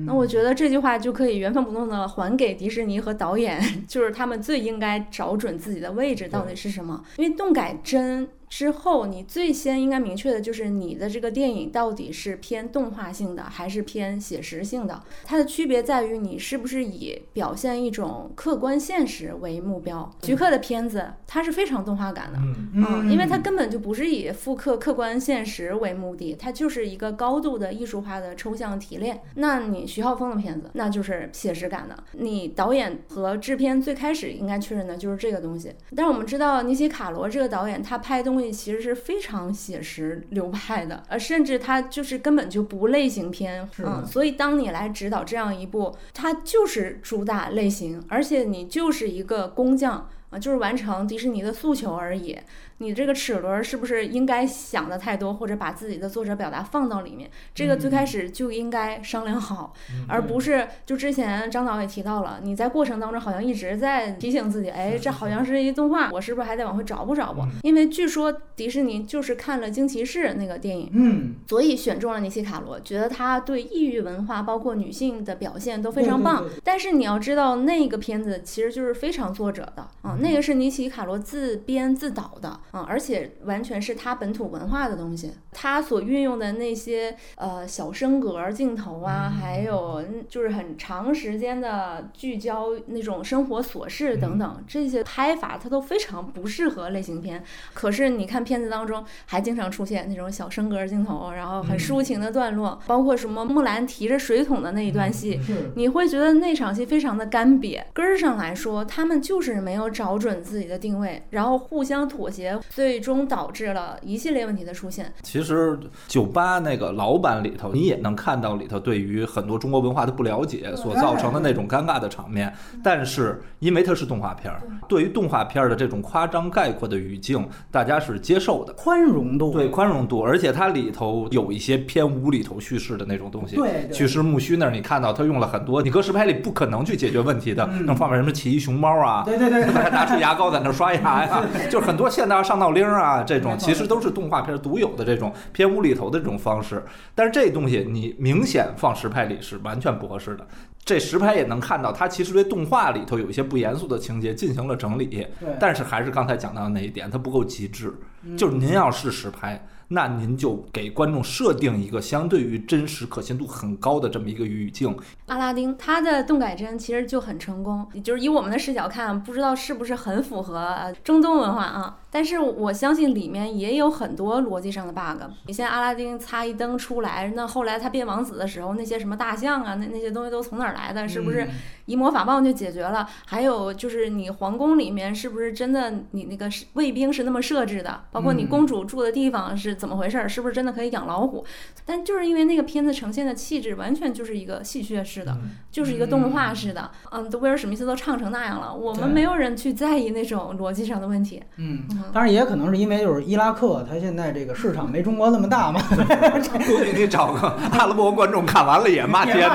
[0.06, 8.28] 那我觉得这句话就可以原封不动的还给迪士尼和导演， 就是他们最应该找准自己的位置到底是什么，因为动改真。
[8.52, 15.02] 之后，你最先应该明确的就是你的这个电影到底是偏动画性的还是偏写实性的。
[15.24, 20.14] 它的区别在于你是不是以表现一种客观现实为目标。
[20.22, 22.38] 徐克的片子它是非常动画感的，
[22.74, 29.22] 嗯，因为它根本就不是以复刻客观现实为目的，它就是一个高度的艺术化的抽象提炼。
[29.36, 31.96] 那你徐浩峰的片子那就是写实感的。
[32.12, 35.72] 你导演和制片最开始应该确认的就是这个东西。
[35.96, 38.52] 但是我们知道尼奇卡罗这个导演他拍东西。
[38.52, 50.08] 其实是非常写实流派的，呃，甚至它就是根本就不类型片，嗯，所以当你来指导这样一部，它就是主打类型，而且你就是一个工匠。
[50.30, 52.34] 啊，就是完成迪士尼的诉求而已。
[52.82, 57.30] 你这个齿轮是不是应该想的太多，或者把自己的作者表达放到里面？
[57.54, 59.72] 这个最开始就应该商量好，
[60.08, 67.42] 而不是就之前张导也提到了，你在过程当中好像一直在提醒自己，哎，这好像是一动画，我是不是还得往回找补找补？
[67.62, 76.44] 因为据说迪士尼就是看了《惊奇士》那个电影，嗯，所以选中了尼西卡罗，觉得他对异域文化包括女性的表现都非常棒。
[76.64, 82.58] 但是你要知道，那个片子其实就是非常作者的啊，那个是尼奇卡罗自编自导的。
[82.72, 97.44] 嗯，而且完全是他本土文化的东西，他所运用的那些呃小升格镜头啊，还有就是很长时间的聚焦那种生活琐事等等，这些拍法他都非常不适合类型片。
[97.74, 105.38] 可是你看片子当中还经常出现那种小升格镜头，然后很抒情的段落，包括什么木兰提着水桶的那一段戏，
[105.76, 107.82] 你会觉得那场戏非常的干瘪。
[107.92, 112.58] 根儿上来说，他们就是没有找准自己的定位，然后互相妥协。
[112.70, 115.12] 最终导致了一系列问题的出现。
[115.22, 122.52] 其实酒吧那个老板里头，你也能看到里头对于很多中国文化的不了解所造成的那种尴尬的场面。
[122.82, 133.56] 但是因为它是动画片儿，对于动画片儿的这种夸张概括的语境，大家是接受的，宽容度对宽容度，而且它里头有一些偏无厘头叙事的那种东西。
[133.56, 139.22] 对，去世木须那儿你看到他用了很多你搁实拍里不可能去解决问题的，能放面什么奇异熊猫啊？
[139.24, 146.84] 对对对，还 拿出牙膏在那刷牙呀， 就是很多现代上闹铃啊，这种其实都是动画片独有的这种偏无厘头的这种方式。
[147.14, 150.46] 但是这东西你明显放实拍里是完全不合适的。
[150.84, 155.26] 这实拍也能看到，它其实对动画里头有一些不严肃的情节进行了整理。
[155.60, 157.94] 但是还是刚才讲到的那一点，它不够极致。
[158.36, 159.64] 就是您要是实拍。
[159.88, 164.96] 那您就给观众设定一个相对于真实可信度很高的这么一个语境。
[165.26, 171.98] 阿拉丁它的动改帧其实就很成功，就是以我们的视角看，不知道是不是很符合中东文化啊？
[172.12, 175.22] 但是我相信里面也有很多逻辑上的 bug。
[175.46, 181.08] 你像阿拉丁擦一灯出来，那后来他变王子的时候，那些什么大象啊，那那些东西都从哪儿来的？
[181.08, 181.48] 是不是
[181.86, 183.08] 一魔法棒就解决了？
[183.26, 188.04] 还有就是你皇宫里面是不是真的你那个卫兵是那么设置的？
[188.12, 189.72] 包括你公主住的地方是。
[189.82, 190.28] 怎么回事儿？
[190.28, 191.44] 是不是真的可以养老虎？
[191.84, 195.36] 但就是因为那个片子呈现的气质完全就是一个戏谑式的，
[195.72, 196.90] 就是一个动画式的。
[197.10, 201.42] 嗯，威尔史密斯都唱成那样了，我们没有人去在意那种逻辑上的问题。
[201.56, 205.80] 嗯，当然也可能是因为就是伊拉克，它现在这个市场没中国那么大嘛。
[206.66, 209.48] 估计你找个阿拉伯观众看完了也骂街。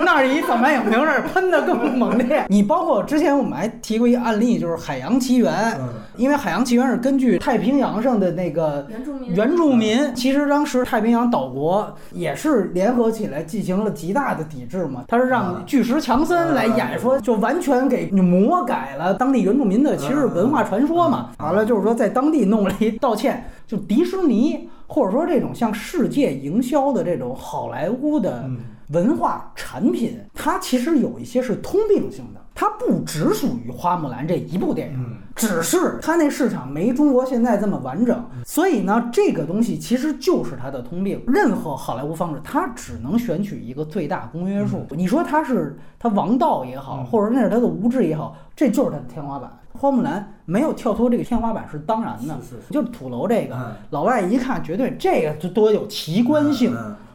[0.00, 2.44] 那是一反派影评那儿喷的更猛烈。
[2.48, 5.52] 你包括之前我们还提过一个案例，就是《海洋奇缘》，
[6.16, 8.86] 因为《海洋奇缘》是根据太平洋上的那个。
[9.34, 21.30] 原住民其实当时太平洋岛国也是联合起来进行了极大的抵制嘛，他是让巨石强森来演说，就完全给魔改了当地原住民的其实文化传说嘛。
[21.38, 28.48] 完了就是说在当地弄了一道歉，就迪士尼或者说这种向世界营销的这种好莱坞的
[28.90, 32.43] 文化产品，它其实有一些是通病性的。
[32.54, 41.20] 它不只属于花木兰这一部电影，只是它那市场没中国现在这么完整，所以呢，这个东西其实就是它的通病。
[41.26, 44.86] 任何好莱坞方式，它只能选取一个最大公约数。
[44.90, 49.50] 你说它是它王道也好，或者那是它的无知也好，这就是它的天花板。
[49.72, 52.38] 花木兰没有跳脱这个天花板是当然的，
[52.70, 56.72] 就是土楼这个，老外一看绝对这个就多有奇观性。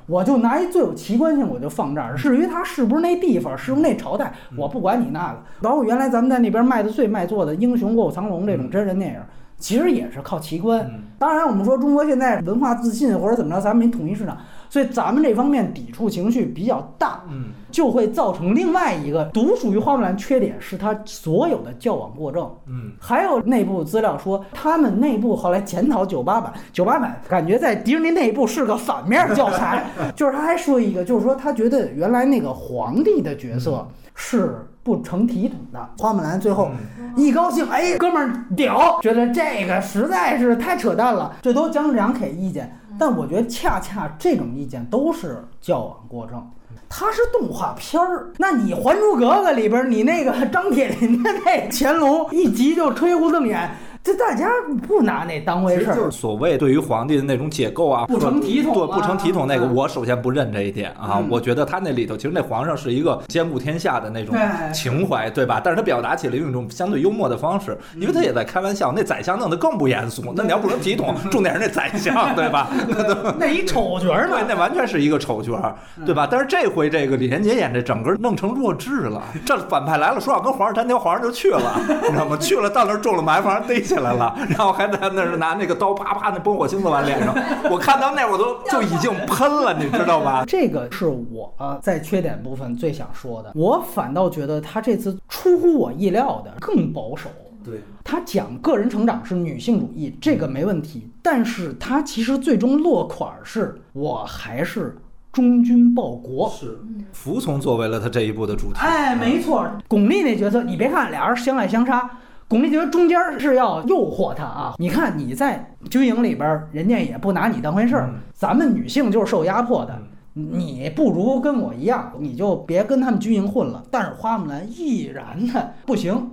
[0.09, 2.15] 我就拿一最有奇观性，我就放这儿。
[2.15, 5.43] 至于它是不是那地方，是不是那朝代，我不管你那个。
[5.61, 9.19] 包括原来咱们在那边卖的最卖座的《英雄卧虎藏龙》这种真人电影，
[9.57, 10.89] 其实也是靠奇观。
[11.19, 14.35] 当然，我们说中国现在文化自信或者怎么着，咱们没统一市场。
[14.69, 36.69] 所以咱们这方面抵触情绪比较大，嗯，就会造成另外一个独属于花木兰缺点，是它所有的矫枉过正，嗯，还有内部资料说，他们内部后来检讨九八版，九八版感觉在迪士尼内部是个反面教材， 就是他还说一个，就是说他觉得原来那个皇帝的角色是不成体统的，花木兰最后
[37.15, 42.78] 一高兴，哎，哥们儿屌，觉得这个实在是太扯淡了，这都讲两给意见。
[42.99, 46.45] 但我觉得恰恰这种意见都是矫枉过正，
[46.89, 48.31] 它是动画片儿。
[48.37, 53.71] 那你《还珠格格》里边，你那个张铁林的那乾隆一集就吹胡子瞪眼，
[54.03, 54.49] 这大家
[54.87, 55.95] 不拿那当回事儿。
[55.95, 61.21] 就是所谓对于皇帝的那种解构啊，不成体统，对不成体统那个，我首先不认这一点啊。
[61.29, 64.35] 我觉得他那里头其实那皇上是一个兼顾天下的那种
[64.73, 65.61] 情怀，对吧？
[65.63, 68.91] 但是他表达起来用一种相对幽默的方式，因为他也在开玩笑。
[68.95, 72.69] 那宰相弄得更不严肃，那你要不成体统， 重点是那宰相，对吧？
[73.37, 74.27] 那一丑角儿？
[74.27, 75.75] 对，那完全是一个丑角，
[76.05, 76.27] 对吧？
[76.29, 82.37] 但是这回这个李连杰演这整个弄成弱智了，这反派来了说要跟皇上单挑，皇上就去了，你知道吗？
[82.39, 87.35] 去了到那儿中了埋伏，还逮起来了， 然后还在那儿拿那个刀啪啪那崩火星子往脸上，
[87.71, 90.43] 我看到那我都就已经喷了，你知道吧？
[90.47, 97.29] 这个是我在缺点部分最想说的，我反倒觉得他这次出乎我意料的更保守。
[97.61, 104.97] 对他讲个人成长是女性主义，这个没问题，但是他其实最终落款是我还是
[105.33, 106.79] 忠君报国，是
[107.11, 108.79] 服从作为了他这一部的主题。
[108.79, 112.09] 哎，没错，巩俐那角色，你别看俩人相爱相杀，
[112.49, 114.73] 巩俐觉得中间是要诱惑他啊。
[114.79, 119.95] 你看你在军营里边，人家也不拿你当回事儿，咱们女性就是受压迫的，
[120.33, 123.83] 你不如跟我一样，你就别跟他们军营混了。
[123.91, 126.31] 但是花木兰毅然的不行。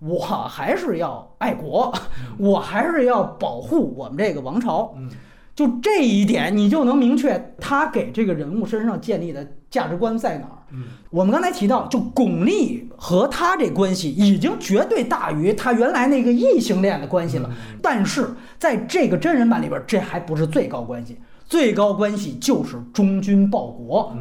[0.00, 1.92] 我还是要爱国，
[2.38, 4.94] 我还是要保护我们这个王朝。
[5.56, 10.52] 就这一点，你就能明确他给这个人物身上建立的价值观在哪儿。
[11.10, 17.50] 我们刚才提到，就巩俐和他这关系已经绝对大于他原来那个异性恋的关系了。
[17.82, 24.14] 但是在这个真人版里边，这还不是最高关系，最高关系就是忠君报国。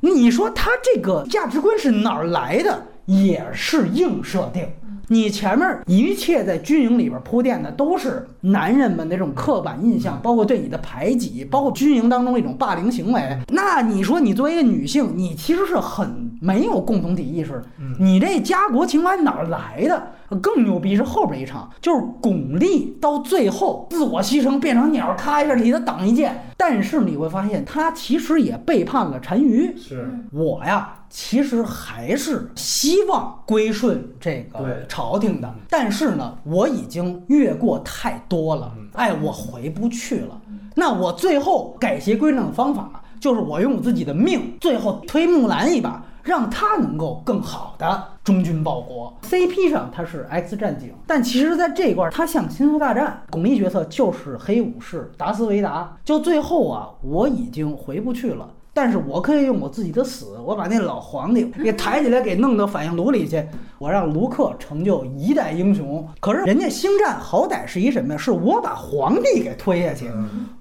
[0.00, 2.86] 你说他这个价值观是哪儿来的？
[3.06, 4.66] 也是硬设定。
[5.12, 13.38] 你前面一切在军营里边铺垫的都是男人们那种刻板印象，包括对你的排挤，包括军营当中一种霸凌行为。
[13.48, 17.62] 那你说你作为一个女性，你其实是很没有共同体意识。
[18.00, 20.02] 你这家国情怀哪来的？
[20.36, 26.48] 更牛逼是后边一场，就是巩俐到最后自我牺牲变成鸟，咔一下替他挡一剑。
[26.56, 29.76] 但是你会发现，他其实也背叛了单于。
[29.76, 30.96] 是我呀。
[31.14, 40.40] 其实还是希望归顺这个朝廷的，但是呢，我已经越过太多了，哎，我回不去了。
[40.74, 49.12] 那我最后改邪归正的方法，就是我用我自己的命，最后推木兰一把，让他能够更好的忠君报国。
[49.22, 55.96] CP 上他是 X 战警，但其实在这一块，他像星球大战，巩俐角色就是黑武士达斯维达。
[56.04, 58.48] 就最后啊，我已经回不去了。
[58.74, 63.44] 但是我可以用我自己的死，我把那老皇帝 给抬起来，给弄到反应炉里去，
[63.78, 66.08] 我让卢克成就一代英雄。
[66.20, 68.18] 可是人家星战好歹是一什么呀？
[68.18, 70.10] 是我把皇帝给推下去，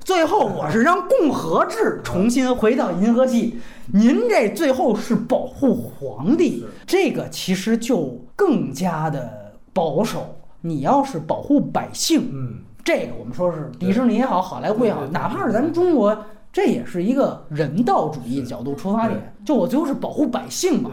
[0.04, 3.62] 最后我是让共和制重新回到银河系。
[3.94, 10.36] 您这最后是保护皇帝，这个其实就更加的保守。
[10.62, 16.18] 你要是保护百姓，嗯，这个我们说是迪士尼也好，好莱坞也好，哪怕是咱们中国。
[16.54, 20.92] 这也是一个人道主义角度出发点，就我最后是保护百姓嘛。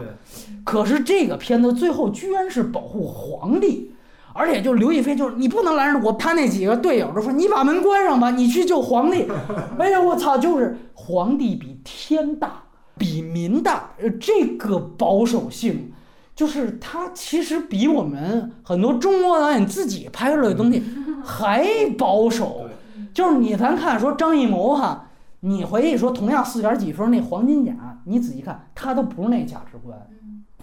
[0.63, 3.91] 可是这个片子最后居然是保护皇帝，
[4.33, 9.27] 而且就刘亦菲就是你不能拦着我，他那几个队友就说你把门关上吧，你去救皇帝。
[9.77, 12.63] 哎呀，我操，就是皇帝比天大，
[12.99, 13.89] 比民大。
[13.99, 15.91] 呃，这个保守性，
[16.35, 20.83] 就是他其实比我们很多中国导演自己拍出来的东西
[21.23, 21.65] 还
[21.97, 22.69] 保守。
[23.11, 25.07] 就是你咱看说张艺谋哈。
[25.41, 27.73] 你回忆说，同样四点几分那黄金甲，
[28.03, 29.97] 你仔细看，他都不是那价值观。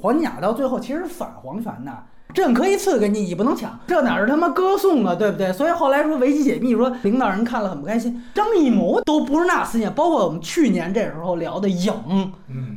[0.03, 2.05] 黄金甲到最后其实反皇权的，
[2.37, 5.51] 朕可以赐给你，你不能抢，这哪是他妈歌颂啊，对不对？
[5.55, 8.23] 所以后来说维基解密说，领导人看了很不开心。
[8.35, 11.95] 张艺谋都不是那思想，包括我们去年这时候聊的影，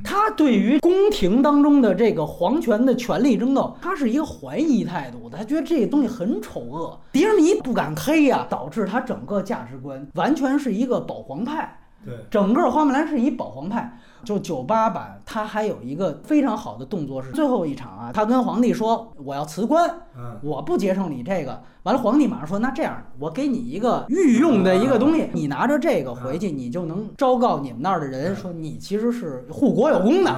[0.01, 6.97] 他对于宫廷当中的这个皇权的权力争斗，他是一个怀疑态度，他觉得这个东西很丑恶。
[7.11, 11.75] 迪士尼不敢黑呀，导致他整个价值观完全是一个保皇派。
[12.05, 30.33] 对，整个花木兰是一保皇派，就九八版，他还有一个非常好的动作是最后一场啊，他跟皇帝说我要辞官，嗯，我不接受你这个，完了皇帝马上说那这样，我给你一个御用的一个东西，你拿着这个回去，你就能昭告你们那儿的人说你其实是护国有功的。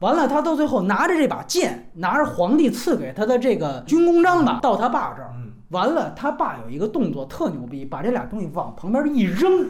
[0.00, 5.32] 完了，他到最后拿着这把剑，拿着皇帝赐给他的这个军功章吧，到他爸这儿。
[5.70, 9.66] 完了，他爸有一个动作特牛逼，把这俩东西往旁边一扔，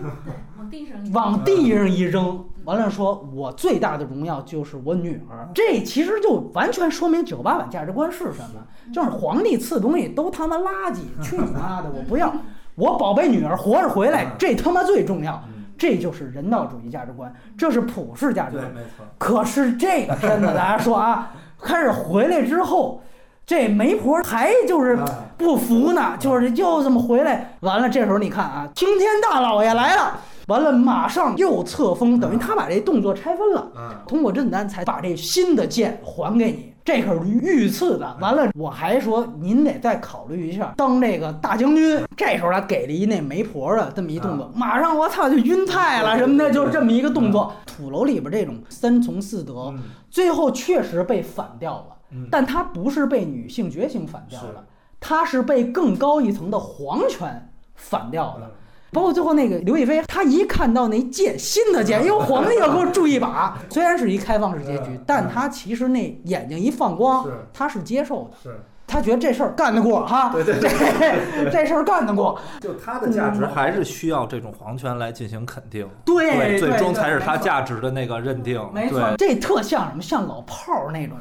[0.59, 2.45] 往地上往地上一扔。
[2.67, 5.49] 完了，说我最大的荣耀就是我女儿。
[5.55, 8.61] 这其实就完全说明九八版价值观是什么，
[8.93, 12.35] 就是皇帝赐东西都他妈垃圾，去你妈的，我不要，
[12.75, 15.43] 我宝贝女儿活着回来，这他妈最重要。
[15.79, 18.73] 这就是人道主义价值观，这是普世价值观。
[18.75, 19.07] 没错。
[19.17, 23.01] 可是这个片子，大家说啊，开始回来之后。
[23.49, 24.99] 这媒婆还就是
[25.37, 27.57] 不服呢，就是又这么回来。
[27.61, 30.19] 完了，这时候你看啊，青天大老爷来了。
[30.47, 33.71] 完了，马上又册封，等于他把这动作拆分了。
[33.77, 38.17] 嗯，通过甄子丹才把这新的剑还给你，这可是御赐的。
[38.21, 42.01] 完了，我还说您得再考虑一下当这个大将军。
[42.17, 47.53] 这时候他给了一那媒婆的这么一动作，马上我操就晕菜了什么的，就是这么一个动作。
[47.67, 49.75] 土楼里边这种三从四德，
[50.09, 51.97] 最后确实被反掉了，
[52.31, 54.65] 但他不是被女性觉醒反掉了，
[55.01, 58.51] 他是被更高一层的皇权反掉的。
[58.93, 63.59] 包括最后那个刘亦菲，她一看到那剑，新的剑，因为皇帝要给我注一把。
[63.69, 68.37] 虽然是一开放式结局，但她其实那眼睛一放光，她是接受的。
[68.43, 70.31] 是，他觉得这事儿干得过哈。
[70.33, 72.39] 对对对， 这事儿干得过。
[72.61, 75.87] 就他的价值还是需要这种皇权来进行肯定。
[76.05, 78.65] 对，最终才是他价值的那个认定。
[78.73, 80.01] 没错，这特像什么？
[80.01, 81.19] 像老炮儿那种，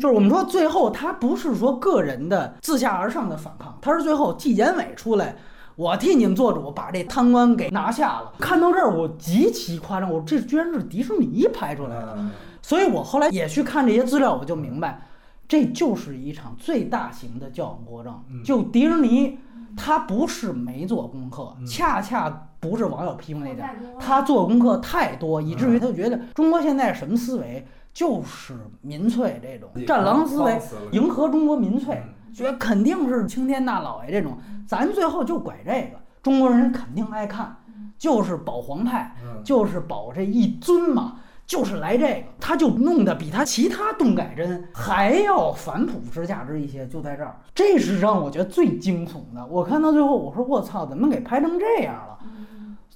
[0.00, 5.34] 就是我们说最后他不是说个人的自下而上的反抗，他是最后纪检委出来。
[5.78, 8.32] 我替你们做主，把这贪官给拿下了。
[8.40, 12.18] 看到这儿，我极其夸张，我这居然是迪士尼拍出来的。
[12.60, 15.06] 所以我后来也去看这些资料，我就明白，
[15.46, 18.12] 这就是一场最大型的矫枉过正。
[18.44, 19.38] 就迪士尼，
[19.76, 23.70] 他不是没做功课，恰恰不是网友批评那点，
[24.00, 27.64] 他做功课太多，以至于他觉得中国现在什么思维，
[27.94, 30.60] 就是民粹这种战狼思维，
[30.90, 32.02] 迎合中国民粹。
[32.34, 37.56] 觉得肯定是青天大老爷这种，咱最后就拐这个，中国人肯定爱看，
[37.98, 39.14] 就是保皇派，
[39.44, 41.16] 就是保这一尊嘛，
[41.46, 49.44] 就是来这个，他就弄得比他其他动改真还要反普世价值一些，就在这儿，这是让我觉得最惊悚的。
[49.46, 52.18] 我看到最后，我说我操，怎么给拍成这样了？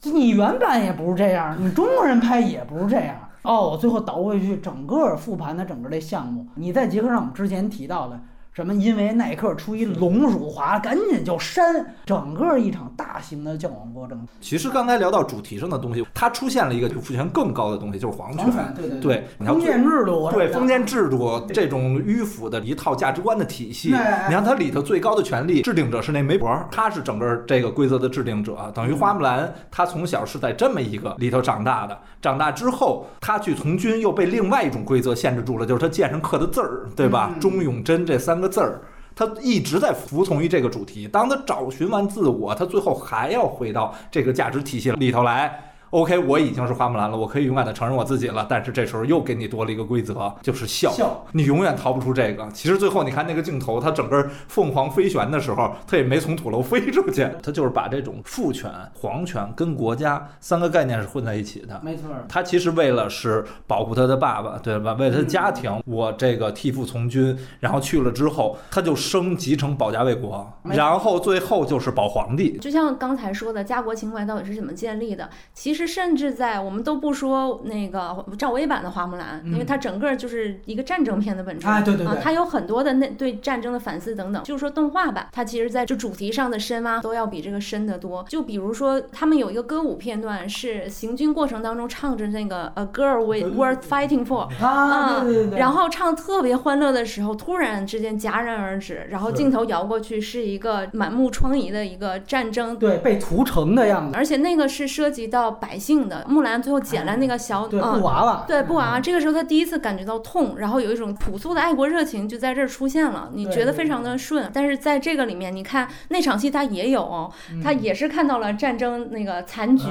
[0.05, 3.17] 你原版也不是这样，你中国人拍也不是这样。
[3.43, 8.21] 哦，我最后倒回去整个复盘的整个这项目，你在结合上我们之前提到的。
[8.53, 8.75] 什么？
[8.75, 14.27] 因为耐克出一龙辱华，赶紧就删，整个一场大型的矫枉过正。
[14.41, 18.75] 其实刚才聊到主题上的东西，它出现了一个父权更高的东西，就是皇权。
[18.77, 20.31] 对对对，封建制度。
[20.33, 31.99] 对封建制度这种迂腐的一套价值观的体系，你看它里头最高的权力制定者是那媒婆，他是整个这个规则的制定者，等于花木兰，她从小是在这么一个里头长大的。
[32.21, 37.35] 长大之后，她去从军又被另外一种规则限制住了，就是她剑上刻的字儿，对吧？
[37.41, 38.83] 忠勇贞这三个字儿，
[39.17, 41.09] 他一直在服从于这个主题。
[41.09, 45.72] 当他找寻完自我，他最后还要回到这个价值体系里头来。
[45.93, 48.47] OK，我已经是花木兰了，我可以勇敢的承认我自己了。
[48.49, 50.91] 但是这时候又给你多了一个规则，就是笑，
[51.33, 52.49] 你永远逃不出这个。
[52.55, 61.79] 其实最后你看那个镜头，它整个凤凰飞旋的时候，它也没从土楼飞出去， 它就是把这种父权、皇权跟国家三个概念是混在一起的。
[61.85, 64.95] 没错，他其实为了是保护他的爸爸，对吧？
[64.95, 72.57] 为了他的家庭，我这个替父从军，然后去了之后，他就升级成保家卫国，然后最后就是保皇帝。
[72.57, 75.29] 就像刚才说的，家国情怀到底是怎么建立的？
[75.53, 75.82] 其实。
[75.87, 84.43] 甚至在我们都不说那个赵薇版的花木兰，因为它整个就是一个战争片的本质啊，对对对，它有很多的那对战争的反思等等。
[84.43, 88.25] 就是说动画版，它其实在这主题上的深挖都要比这个深得多。
[88.29, 105.72] 就比如说他们有一个歌舞片段，是行军过程当中唱着那个 A girl we worth fighting for 啊，对对对，然后唱特别欢乐的时候，突然之间戛然而止，然后镜头摇过去是一个满目疮痍的一个战争，对，被屠城的样子，而且那个是涉及到百。
[105.73, 109.01] 百姓的木兰最后捡了那个小布娃娃，对布娃娃。
[109.01, 114.51] 这个时候他第一次感觉到痛，然后有一种朴素的爱国热情就在这儿出现了，你觉得非常的顺。
[114.53, 117.33] 但是在这个里面，你看那场戏他也有，
[117.65, 119.87] 他也是看到了战争那个残局，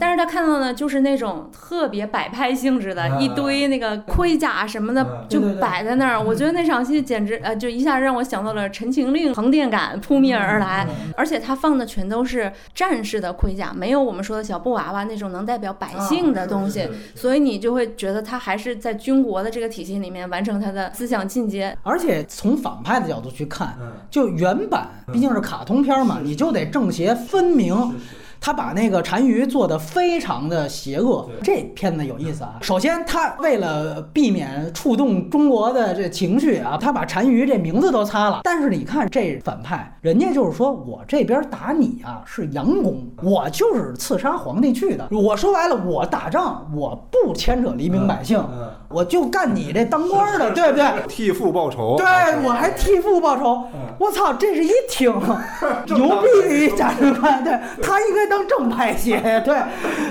[0.00, 6.18] 但是他看到的就是那种特别摆拍性质的，一堆那个盔甲什么的就摆在那儿。
[6.20, 10.88] 我觉得那场戏简直呃，就一下让我想到了《陈情令》，横店感扑面而来。
[11.16, 15.19] 而且他放的全都是战士的盔甲，没有我们说的小布娃娃那。
[15.20, 21.76] 种能代表百姓的东西，所以你就会觉得他还是在军国的这个体系里面完成他的思想进阶。
[21.84, 23.78] 而且从反派的角度去看，
[24.10, 27.94] 就原版毕竟是卡通片嘛，你就得正邪分明。
[28.40, 32.54] 他把那个单于做的非常的邪恶，这片子有意思啊。
[32.62, 38.40] 首先，他为了避免触动中国的这情绪啊，他把单于这名字都擦了。
[38.42, 45.06] 但是你看这反派，人家就是说我这边打你啊是佯攻，我就是刺杀皇帝去的。
[45.10, 48.42] 我说白了，我打仗我不牵扯黎民百姓，
[48.88, 50.86] 我就干你这当官的， 对不对？
[51.08, 51.96] 替父报仇。
[51.98, 52.06] 对，
[52.42, 53.64] 我还替父报仇。
[53.98, 55.12] 我操，这是一挺
[55.94, 57.44] 牛逼的一价值观。
[57.44, 58.29] 对他应该。
[58.30, 59.54] 当正派写， 对，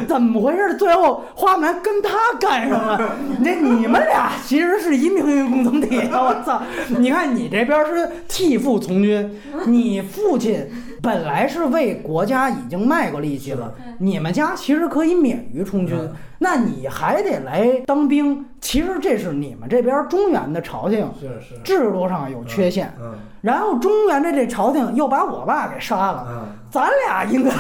[0.08, 0.76] 怎么回事？
[0.76, 2.10] 最后花木兰跟他
[2.40, 5.98] 干上了，那你们俩其实是一命运共同体！
[6.12, 6.62] 我操，
[7.00, 10.70] 你看你这边是替父从军，你父亲
[11.02, 15.98] 本来是为国家已经卖过力气了，你们家其实可以免于充军。
[16.42, 21.12] 那你还得来当兵，其实这是你们这边中原的朝廷
[21.64, 22.94] 制度上有缺陷，
[23.42, 27.52] 然后中原的这朝廷又把我爸给杀了，咱俩应该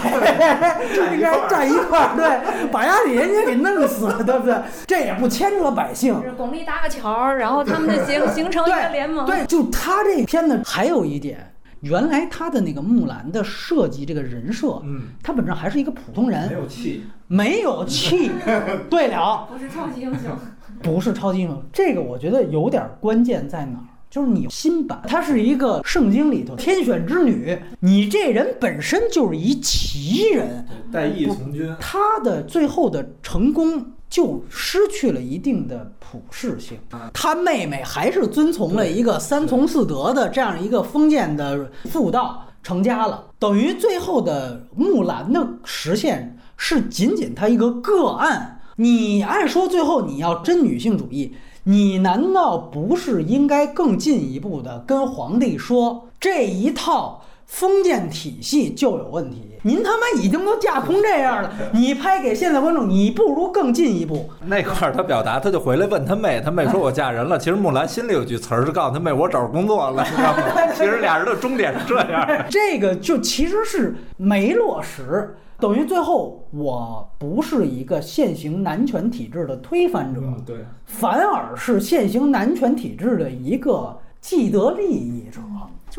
[1.13, 4.55] 应该站一块儿，对，把人家给弄死了，对不对？
[4.87, 9.25] 这也不牵扯百姓，巩俐搭个桥，然后他们就形 形成一个联盟。
[9.25, 11.51] 对，就他这片子还有一点。
[11.81, 18.31] 原来他的那个木兰的设计，这个人设，嗯，他本质上还是一个普通人，没有气，没有气。
[18.89, 20.37] 对了，不是超级英雄，
[20.81, 21.63] 不是超级英雄。
[21.71, 23.85] 这个我觉得有点关键在哪儿？
[24.09, 33.85] 就是你新版，她是一个圣经里头天选之女，你这人本身就是一奇人，带义从军，他的最后的成功。
[34.09, 36.77] 就失去了一定的普适性。
[37.13, 48.59] 他妹妹还是遵从了一个三从四德的这样一个封建的妇道成家了，等于最后的木兰的实现是仅仅他一个个案。
[48.75, 51.33] 你按说最后你要真女性主义，
[51.63, 57.21] 你难道不是应该更进一步的跟皇帝说这一套？
[57.45, 64.29] 封建体系就有问题，您他妈已经都架空这样了，你拍给现在观众，你不如更进一步。
[64.45, 67.37] 那块儿他表达，他就回来问他妹，他妹说我嫁人了。
[67.39, 70.43] 其实木兰心里有句词儿是告诉他妹，我找着工作了，知道吗？
[70.73, 72.27] 其实俩人的终点是这样。
[72.49, 80.55] 这个就其实是没落实，等于最后我不是一个现行男权体制的推翻者，对，
[80.85, 85.41] 反而是现行男权体制的一个既得利益者。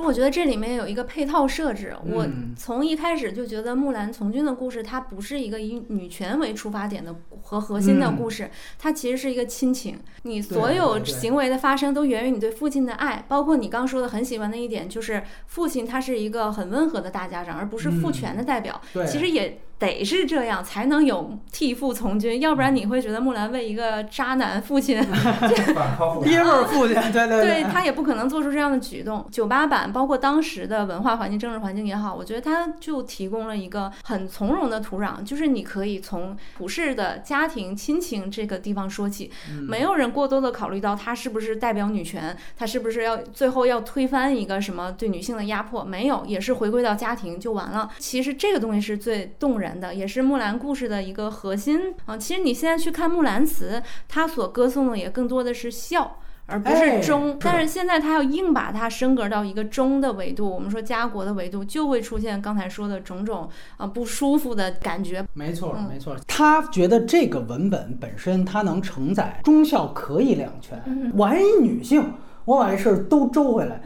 [0.00, 2.26] 就我觉得这里面有一个配套设置，我
[2.56, 9.98] 从一开始就觉得木兰从军的故事，它不是一个以女权为出发点的和核心的故事，它其实是一个亲情。
[10.22, 18.80] 你所有行为的发生都源于你对父亲的爱，包括你刚说的很喜欢的一点，就是父亲他是一个很温和的大家长，而不是父权的代表。
[19.06, 19.60] 其实也。
[19.80, 25.00] 得是这样才能有替父从军，要不然你会觉得木兰为一个渣男父亲，
[26.22, 29.26] 爹味儿父亲，对对对，他也不可能做出这样的举动。
[29.32, 39.30] 九八版包括当时的文化环境、政治环境也好，我觉得他就提供了一个很从容的土壤，就是你可以从普世的家庭亲情这个地方说起，
[39.66, 47.88] 没有人过多的考虑到他是不是代表女权，他是不是要最后要推翻一个什么对女性的压迫，没有，也是回归到家庭就完了。
[47.98, 49.69] 其实这个东西是最动人。
[49.78, 52.16] 的也是木兰故事的一个核心啊！
[52.16, 56.16] 其实你现在去看《木兰辞》，它所歌颂的也更多的是孝，
[56.46, 57.36] 而不是忠。
[57.40, 65.24] 但是现在他要硬把它升格到一个忠的维度，我们说家国的维度，就会出现刚才说的种种啊不舒服的感觉。
[65.34, 66.16] 没错，没错。
[66.26, 71.12] 他觉得这个文本本身它能承载忠孝可以两全。
[71.16, 72.14] 我还一女性，
[72.44, 73.80] 我把这事儿都周回来。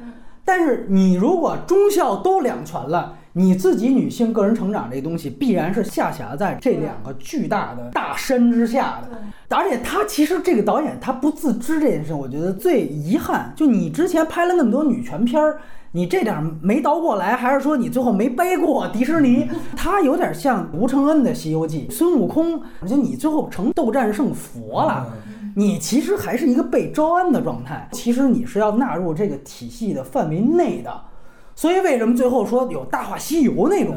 [0.44, 3.18] 但是你如果忠孝都两全了。
[3.36, 9.56] 你自己女性个人成长这东西，必然是下辖在这两个巨大的大山之下的。
[9.56, 13.52] 而且他其实这个导演他不自知这件事，我觉得最遗憾。
[13.56, 15.58] 就你之前拍了那么多女权片儿，
[15.90, 19.48] 你这点没倒过来，还是说你最后没背过迪士尼？
[19.76, 25.12] 他有点像吴承恩的《西游记》，孙悟空，而且你最后成斗战胜佛了，
[25.56, 27.88] 你其实还是一个被招安的状态。
[27.90, 31.00] 其实你是要纳入这个体系的范围内的。
[31.56, 33.94] 所以为什么最后说有《大话西游》那种，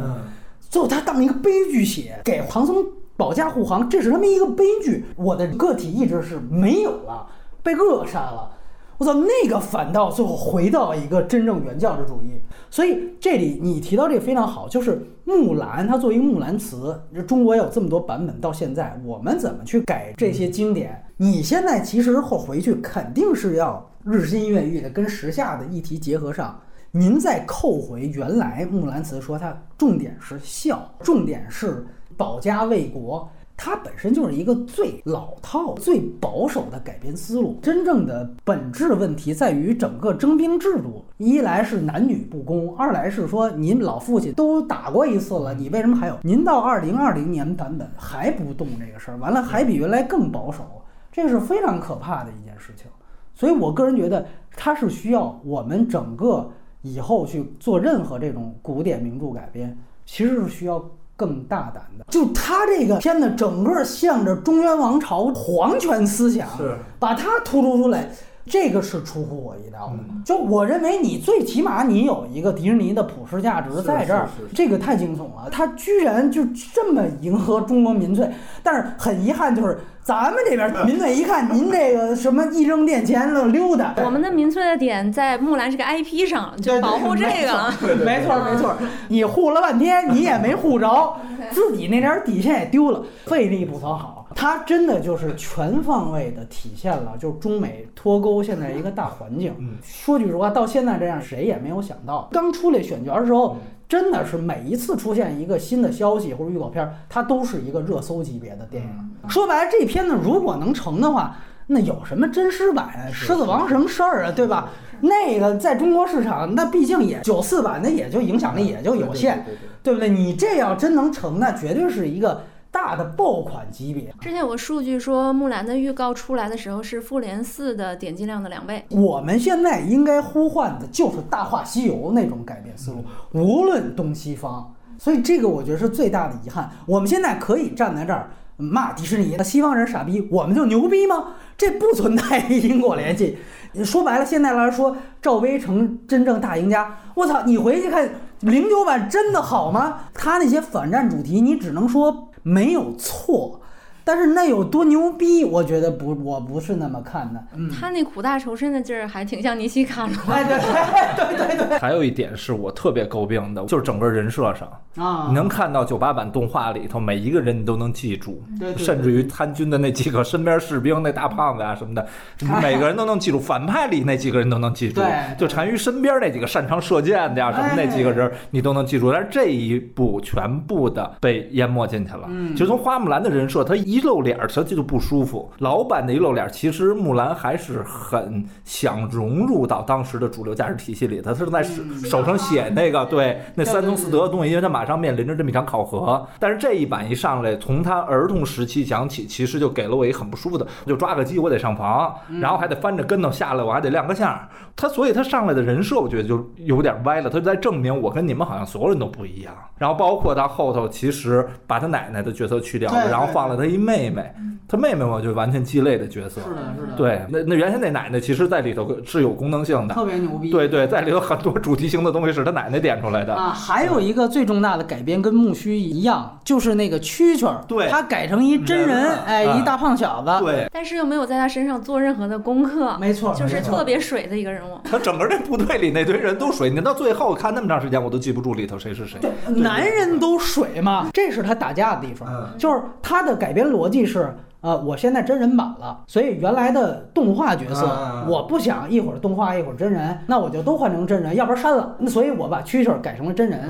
[0.69, 2.85] 最后他当一个悲剧写，给唐僧
[3.15, 5.05] 保驾护航，这是他们一个悲剧。
[5.15, 7.27] 我的个体意志是没有了，
[7.63, 8.51] 被扼杀了。
[8.99, 12.41] 我操，那个反倒最后回到一个真正原教旨主义。
[12.69, 21.03] 所以这里你提到这个非常好，就是木兰，它作为一个木兰辞，中国有这么多版本，到现在我们怎么去改这些经典？
[21.17, 26.59] 你现在其实后回去肯定是要日新月异的，跟时下的议题结合上。
[26.91, 31.85] 您再扣回原来《木兰辞》，说它重点是孝，重点是
[32.15, 37.59] 保家卫国，它本身就是一个最老套、最保守的改编思路。
[37.61, 46.17] 真正的本质问题在于整个征兵制度，一来是男女不公，二来是说您老父亲都打过一次了，你为什么还有？
[46.23, 50.63] 您到二零二零年版本还不动这个事儿，完了还比原来更保守，
[51.11, 52.87] 这个是非常可怕的一件事情。
[53.35, 54.25] 所以我个人觉得，
[54.55, 56.49] 它是需要我们整个。
[56.93, 60.83] 以后去做任何这种古典名著改编，其实是需要
[61.15, 62.05] 更大胆的。
[62.09, 68.09] 就他这个片子，整个向着中原王朝皇权思想，是把它突出出来。
[68.49, 70.03] 这个是出乎我意料的。
[70.25, 75.49] 就我认为，你最起码你有一个迪士尼的普世价值在这儿，这个太惊悚了。
[75.51, 76.43] 他居然就
[76.73, 78.29] 这么迎合中国民粹，
[78.63, 87.71] 但是很遗憾，就是咱们这边民粹一看您这个什么一扔店前了溜达，我们的民粹的点在木兰这个 IP 上，就保护这个。
[88.03, 88.75] 没错没错，
[89.07, 91.15] 你护了半天，你也没护着，
[91.51, 94.16] 自己那点底线也丢了，费力不讨好。
[94.39, 99.51] 它真的就是全方位的体现了，就是中美脱钩现在一个大环境。
[99.81, 102.29] 说句实话，到现在这样，谁也没有想到。
[102.31, 103.57] 刚出来选角的时候，
[103.89, 108.89] 真的是每一次出现一个新的消息或者预告片，它都是一个热搜级别的电影。
[109.27, 111.35] 说白了，这片子如果能成的话，
[111.65, 114.31] 那有什么真实版《狮子王》什么事儿啊？
[114.31, 114.69] 对吧？
[115.01, 119.43] 那个在中国市场，那毕竟也九四版，那也就影响力也就有限，
[119.81, 120.07] 对不对？
[120.07, 122.43] 你这要真能成，那绝对是一个。
[122.71, 124.13] 大的爆款级别。
[124.19, 128.85] 之前有个数据说，木兰的预告出来的时候是复联四的点击量的两倍。
[128.89, 134.73] 我们现在应该呼唤的就是《大话西游》那种改变思路，无论东西方。
[134.99, 136.69] 所以这个我觉得是最大的遗憾。
[136.85, 141.33] 我们现在可以站在这儿骂迪士尼，那西方人傻逼，我们就牛逼吗？
[141.55, 143.37] 这不存在因果联系。
[143.83, 146.97] 说白了，现在来说，赵薇成真正大赢家。
[147.13, 148.09] 我操，你回去看
[148.39, 149.99] 零九版真的好吗？
[150.15, 152.26] 他那些反战主题，你只能说。
[152.47, 153.59] 没有错。
[154.07, 155.43] 但是那有多牛逼？
[155.43, 157.43] 我觉得不，我不是那么看的。
[157.69, 160.15] 他那苦大仇深的劲儿还挺像尼西卡罗。
[160.33, 161.77] 对对对对对。
[161.77, 168.41] 还有一点是我特别诟病的，就是整个人设上啊，你能看到九八版动画里头每一个人你都能记住，
[168.77, 172.07] 甚至于参军的那几个身边士兵那大胖子啊什么的，
[172.63, 173.37] 每个人都能记住。
[173.37, 175.01] 反派里那几个人都能记住，
[175.37, 179.11] 就单于身边那几个擅长射箭的呀什么那几个人你都能记住。
[179.11, 182.23] 但是这一部全部的被淹没进去了。
[182.29, 183.96] 嗯，就从花木兰的人设，他一。
[183.97, 185.51] 一露脸儿，他就不舒服。
[185.57, 191.33] 老版的一露脸儿，其实木兰还是很想融入到当时的主流价值体系里的。
[191.33, 196.23] 他是在手手上写那个对那三从四德的东西，因为他马上面临着这么一场考核。
[196.37, 204.37] 但是这一版一上来，从他儿童时期讲起，其实就给了我一个很不舒服的，就抓个鸡我得上房，然后还得翻着跟头下来，我还得亮个相。
[204.75, 207.31] 他所以他上来的人设，我觉得就有点歪了。
[207.31, 209.51] 他就在证明我跟你们好像所有人都不一样。
[209.79, 213.86] 然后包括他后头，其实把他奶奶的角色去掉了，然后放了他一。
[213.87, 214.29] 妹妹，
[214.67, 216.41] 她妹妹嘛，就完全鸡肋的角色。
[216.41, 216.93] 是的，是的。
[216.97, 220.51] 对，那那原先那奶奶，其实在里头是有功能性的，特别牛逼。
[220.51, 223.51] 对对，在里头很多主题性的东西是他奶奶点出来的啊。
[223.51, 230.43] 还有一个最重大的改编跟木须一样，就是那个蛐蛐儿，对，他改成一真人，哎，一大胖小子。
[230.43, 230.67] 对。
[230.73, 232.97] 但是又没有在他身上做任何的功课。
[232.99, 234.77] 没错，就是特别水的一个人物。
[234.83, 239.17] 他整个这部队里那堆人都水，你到最后看那么长时间，我都记不住里头谁是谁。
[239.21, 242.27] 对，男人都水嘛，这是他打架的地方。
[242.57, 244.33] 就是他的改编逻辑是。
[244.61, 247.87] 呃，我现在真人版了，所以原来的动画角色
[248.27, 251.95] 我不想一会儿动画一会儿真人，那我就都换成真人，要不然删了。
[251.99, 253.69] 那所以我把蛐蛐改成了真人。